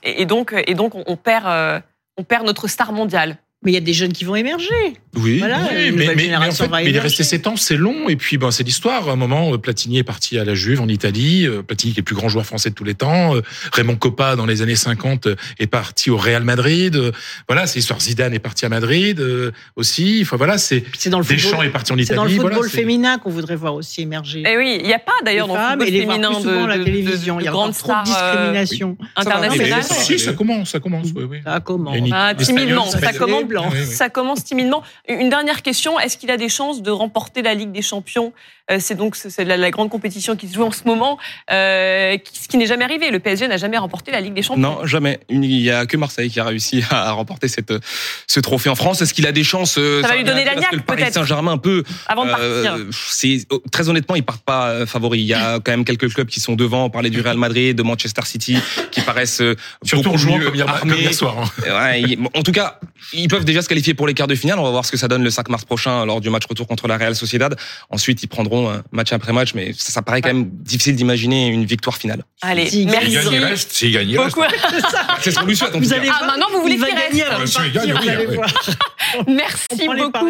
Et, 0.04 0.26
donc, 0.26 0.56
et 0.68 0.76
donc 0.76 0.94
on, 0.96 1.16
perd, 1.18 1.46
euh, 1.46 1.80
on 2.18 2.24
perd 2.24 2.46
notre 2.46 2.68
star 2.68 2.92
mondiale. 2.92 3.38
Mais 3.62 3.72
il 3.72 3.74
y 3.74 3.78
a 3.78 3.82
des 3.82 3.92
jeunes 3.92 4.14
qui 4.14 4.24
vont 4.24 4.38
émerger. 4.38 4.70
Oui. 5.18 5.40
Voilà, 5.40 5.58
Oui, 5.64 5.68
une 5.70 5.76
mais, 5.76 5.92
nouvelle 5.92 6.08
mais- 6.08 6.16
mais 6.16 6.22
en 6.22 6.24
génération 6.24 6.64
fait, 6.66 6.72
va 6.72 6.78
mais 6.78 6.90
il 6.92 6.96
est 6.96 7.00
resté 7.00 7.24
7 7.26 7.46
ans, 7.46 7.58
c'est 7.58 7.76
long, 7.76 8.08
et 8.08 8.16
puis 8.16 8.38
ben, 8.38 8.52
c'est 8.52 8.64
l'histoire. 8.64 9.10
À 9.10 9.12
un 9.12 9.16
moment, 9.18 9.54
euh, 9.54 9.58
Platini 9.58 9.98
est 9.98 10.04
parti 10.04 10.40
à 10.40 10.46
la 10.46 10.54
Juve 10.56 10.80
en 10.80 10.88
Italie, 10.88 11.46
euh, 11.46 11.62
Platini 11.62 11.92
qui 11.92 12.00
est 12.00 12.02
le 12.02 12.06
plus 12.06 12.16
grand 12.16 12.30
joueur 12.30 12.46
français 12.46 12.70
de 12.70 12.76
tous 12.76 12.86
les 12.86 12.94
temps, 12.94 13.36
euh, 13.36 13.42
Raymond 13.74 13.98
Coppa 13.98 14.38
dans 14.38 14.46
les 14.46 14.62
années 14.62 14.78
50 14.78 15.28
euh, 15.28 15.36
est 15.60 15.68
parti 15.68 16.10
au 16.10 16.16
Real 16.16 16.46
Madrid, 16.46 16.96
euh, 16.96 17.12
voilà, 17.50 17.68
c'est 17.68 17.80
l'histoire. 17.80 18.00
Zidane 18.00 18.34
est 18.34 18.40
parti 18.40 18.66
à 18.66 18.70
Madrid 18.70 19.20
euh, 19.20 19.52
aussi, 19.76 20.20
enfin 20.22 20.38
voilà, 20.38 20.58
c'est 20.58 20.86
C'est 20.98 21.10
dans 21.10 21.20
le 21.20 21.26
Deschamps 21.26 21.50
football, 21.50 21.66
est 21.66 21.70
parti 21.72 21.92
en 21.92 21.96
c'est 21.98 22.04
Italie. 22.04 22.16
dans 22.16 22.24
le 22.24 22.30
football 22.30 22.54
voilà, 22.54 22.70
c'est- 22.70 22.78
féminin 22.78 23.18
qu'on 23.18 23.30
voudrait 23.30 23.58
voir 23.58 23.74
aussi 23.76 24.02
émerger. 24.04 24.44
Et 24.48 24.56
oui, 24.58 24.78
il 24.80 24.86
n'y 24.88 24.94
a 24.94 25.00
pas 25.00 25.12
d'ailleurs 25.26 25.48
dans 25.48 25.56
le 25.56 25.70
football 25.72 25.88
et 25.88 25.92
les 25.92 26.06
voir 26.06 26.16
féminin 26.16 26.30
plus 26.32 26.44
de, 26.46 26.50
souvent 26.50 26.66
la 26.68 26.80
télévision. 26.80 27.36
de- 27.36 27.42
il 27.42 27.46
y 27.46 27.48
a 27.50 27.52
grandes 27.52 27.74
trop 27.78 27.92
de 27.92 27.98
euh, 27.98 28.04
discrimination. 28.04 28.98
internationales. 29.18 29.84
Ça 29.84 29.96
va, 29.96 30.00
Si, 30.02 30.18
ça 30.18 30.32
commence, 30.32 30.70
ça 30.70 30.80
commence, 30.80 31.08
oui, 31.14 31.24
oui. 31.30 31.38
Ça 31.44 31.60
commence. 31.60 31.98
Ah, 32.14 32.34
timidement, 32.38 32.86
c'est 32.90 33.00
ça 33.04 33.12
commence, 33.12 33.49
blanc. 33.50 33.68
Oui, 33.72 33.80
oui. 33.80 33.86
ça 33.86 34.10
commence 34.10 34.46
timidement. 34.46 34.82
Une 35.10 35.30
dernière 35.30 35.62
question 35.62 36.00
est-ce 36.00 36.18
qu'il 36.18 36.32
a 36.32 36.38
des 36.38 36.48
chances 36.48 36.82
de 36.82 36.92
remporter 36.92 37.42
la 37.42 37.54
Ligue 37.54 37.74
des 37.74 37.82
Champions 37.82 38.32
C'est 38.78 38.96
donc 38.96 39.16
c'est 39.16 39.44
la, 39.46 39.58
la 39.58 39.72
grande 39.72 39.90
compétition 39.90 40.36
qui 40.36 40.48
se 40.48 40.54
joue 40.54 40.64
en 40.64 40.72
ce 40.72 40.84
moment, 40.86 41.18
euh, 41.52 42.18
ce 42.34 42.48
qui 42.48 42.58
n'est 42.58 42.68
jamais 42.68 42.84
arrivé. 42.84 43.10
Le 43.10 43.20
PSG 43.20 43.48
n'a 43.48 43.58
jamais 43.58 43.78
remporté 43.78 44.12
la 44.12 44.22
Ligue 44.22 44.34
des 44.34 44.44
Champions. 44.44 44.62
Non, 44.62 44.86
jamais. 44.86 45.20
Il 45.30 45.46
y 45.46 45.72
a 45.72 45.86
que 45.88 45.98
Marseille 45.98 46.30
qui 46.30 46.40
a 46.40 46.44
réussi 46.46 46.84
à 46.92 47.12
remporter 47.12 47.48
cette, 47.48 47.74
ce 48.28 48.40
trophée 48.40 48.70
en 48.70 48.76
France. 48.76 49.02
Est-ce 49.02 49.14
qu'il 49.14 49.26
a 49.26 49.32
des 49.32 49.44
chances 49.44 49.78
euh, 49.80 50.02
Ça 50.04 50.10
va 50.10 50.16
lui 50.18 50.24
donner 50.24 50.46
la 50.46 50.56
niaque, 50.56 50.70
que 50.72 50.76
le 50.76 50.82
Paris 50.82 51.02
peut-être. 51.02 51.14
Saint-Germain 51.16 51.58
peut. 51.58 51.84
Avant 52.08 52.26
de 52.26 52.32
euh, 52.38 52.64
partir. 52.64 52.86
c'est 52.92 53.40
très 53.72 53.90
honnêtement, 53.90 54.16
ils 54.16 54.24
partent 54.24 54.44
pas 54.44 54.68
euh, 54.70 54.86
favoris. 54.86 55.22
Il 55.22 55.28
y 55.28 55.34
a 55.34 55.60
quand 55.64 55.72
même 55.72 55.86
quelques 55.86 56.14
clubs 56.14 56.28
qui 56.28 56.40
sont 56.40 56.56
devant. 56.56 56.86
On 56.86 56.90
parlait 56.90 57.10
du 57.10 57.22
Real 57.22 57.38
Madrid, 57.38 57.76
de 57.76 57.84
Manchester 57.84 58.22
City, 58.26 58.58
qui 58.92 59.02
paraissent 59.02 59.42
euh, 59.42 59.56
Surtout 59.84 60.10
en 60.10 60.12
beaucoup 60.12 60.18
jouant 60.20 60.38
mieux 60.38 60.46
comme 60.46 60.56
hier, 60.56 60.70
armés. 60.70 60.92
comme 60.92 61.02
hier 61.02 61.14
soir. 61.14 61.36
hein. 61.68 61.92
Ouais, 61.92 62.18
en 62.36 62.44
tout 62.44 62.52
cas, 62.52 62.80
ils 63.14 63.28
peuvent 63.28 63.46
déjà 63.46 63.62
se 63.62 63.70
qualifier 63.70 63.94
pour 63.94 64.08
les 64.08 64.14
quarts 64.14 64.28
de 64.28 64.36
finale. 64.36 64.60
On 64.60 64.64
va 64.64 64.72
voir 64.72 64.86
ce 64.86 64.92
que 64.92 64.98
ça 64.98 65.08
donne 65.08 65.24
le 65.24 65.30
5 65.30 65.50
mars 65.50 65.66
prochain 65.66 66.06
lors 66.06 66.22
du 66.22 66.30
match 66.30 66.44
retour 66.48 66.68
contre 66.68 66.88
la 66.88 66.98
Real 66.98 67.16
Sociedad. 67.16 67.56
Ensuite, 67.90 68.22
ils 68.24 68.28
prendront 68.28 68.59
euh, 68.68 68.78
match 68.92 69.14
après 69.14 69.32
match, 69.32 69.54
mais 69.54 69.72
ça, 69.74 69.92
ça 69.92 70.02
paraît 70.02 70.22
quand 70.22 70.34
même 70.34 70.50
difficile 70.50 70.96
d'imaginer 70.96 71.48
une 71.48 71.66
victoire 71.66 71.96
finale. 71.98 72.24
Allez, 72.42 72.70
S'il 72.70 72.88
gagne, 72.88 73.06
S'il 73.06 73.14
gagne, 73.14 73.24
il 73.26 73.40
merci 73.40 73.46
reste. 73.52 73.72
S'il 73.72 73.92
gagne, 73.94 74.10
il 74.10 74.20
reste. 74.20 74.36
beaucoup. 74.36 74.48
C'est 75.22 75.32
ce 75.32 75.40
qu'on 75.40 75.46
lui 75.46 75.56
souhaite. 75.56 75.76
Vous 75.76 75.94
allez 75.94 76.10
Ah, 76.12 76.26
maintenant, 76.26 76.48
vous 76.52 76.62
voulez 76.62 76.78
qu'il 76.78 76.86
gagner 76.96 77.24
reste. 77.24 77.60
gagne, 77.74 77.94
oui. 78.30 78.38
Merci 79.28 79.88
beaucoup. 79.88 80.26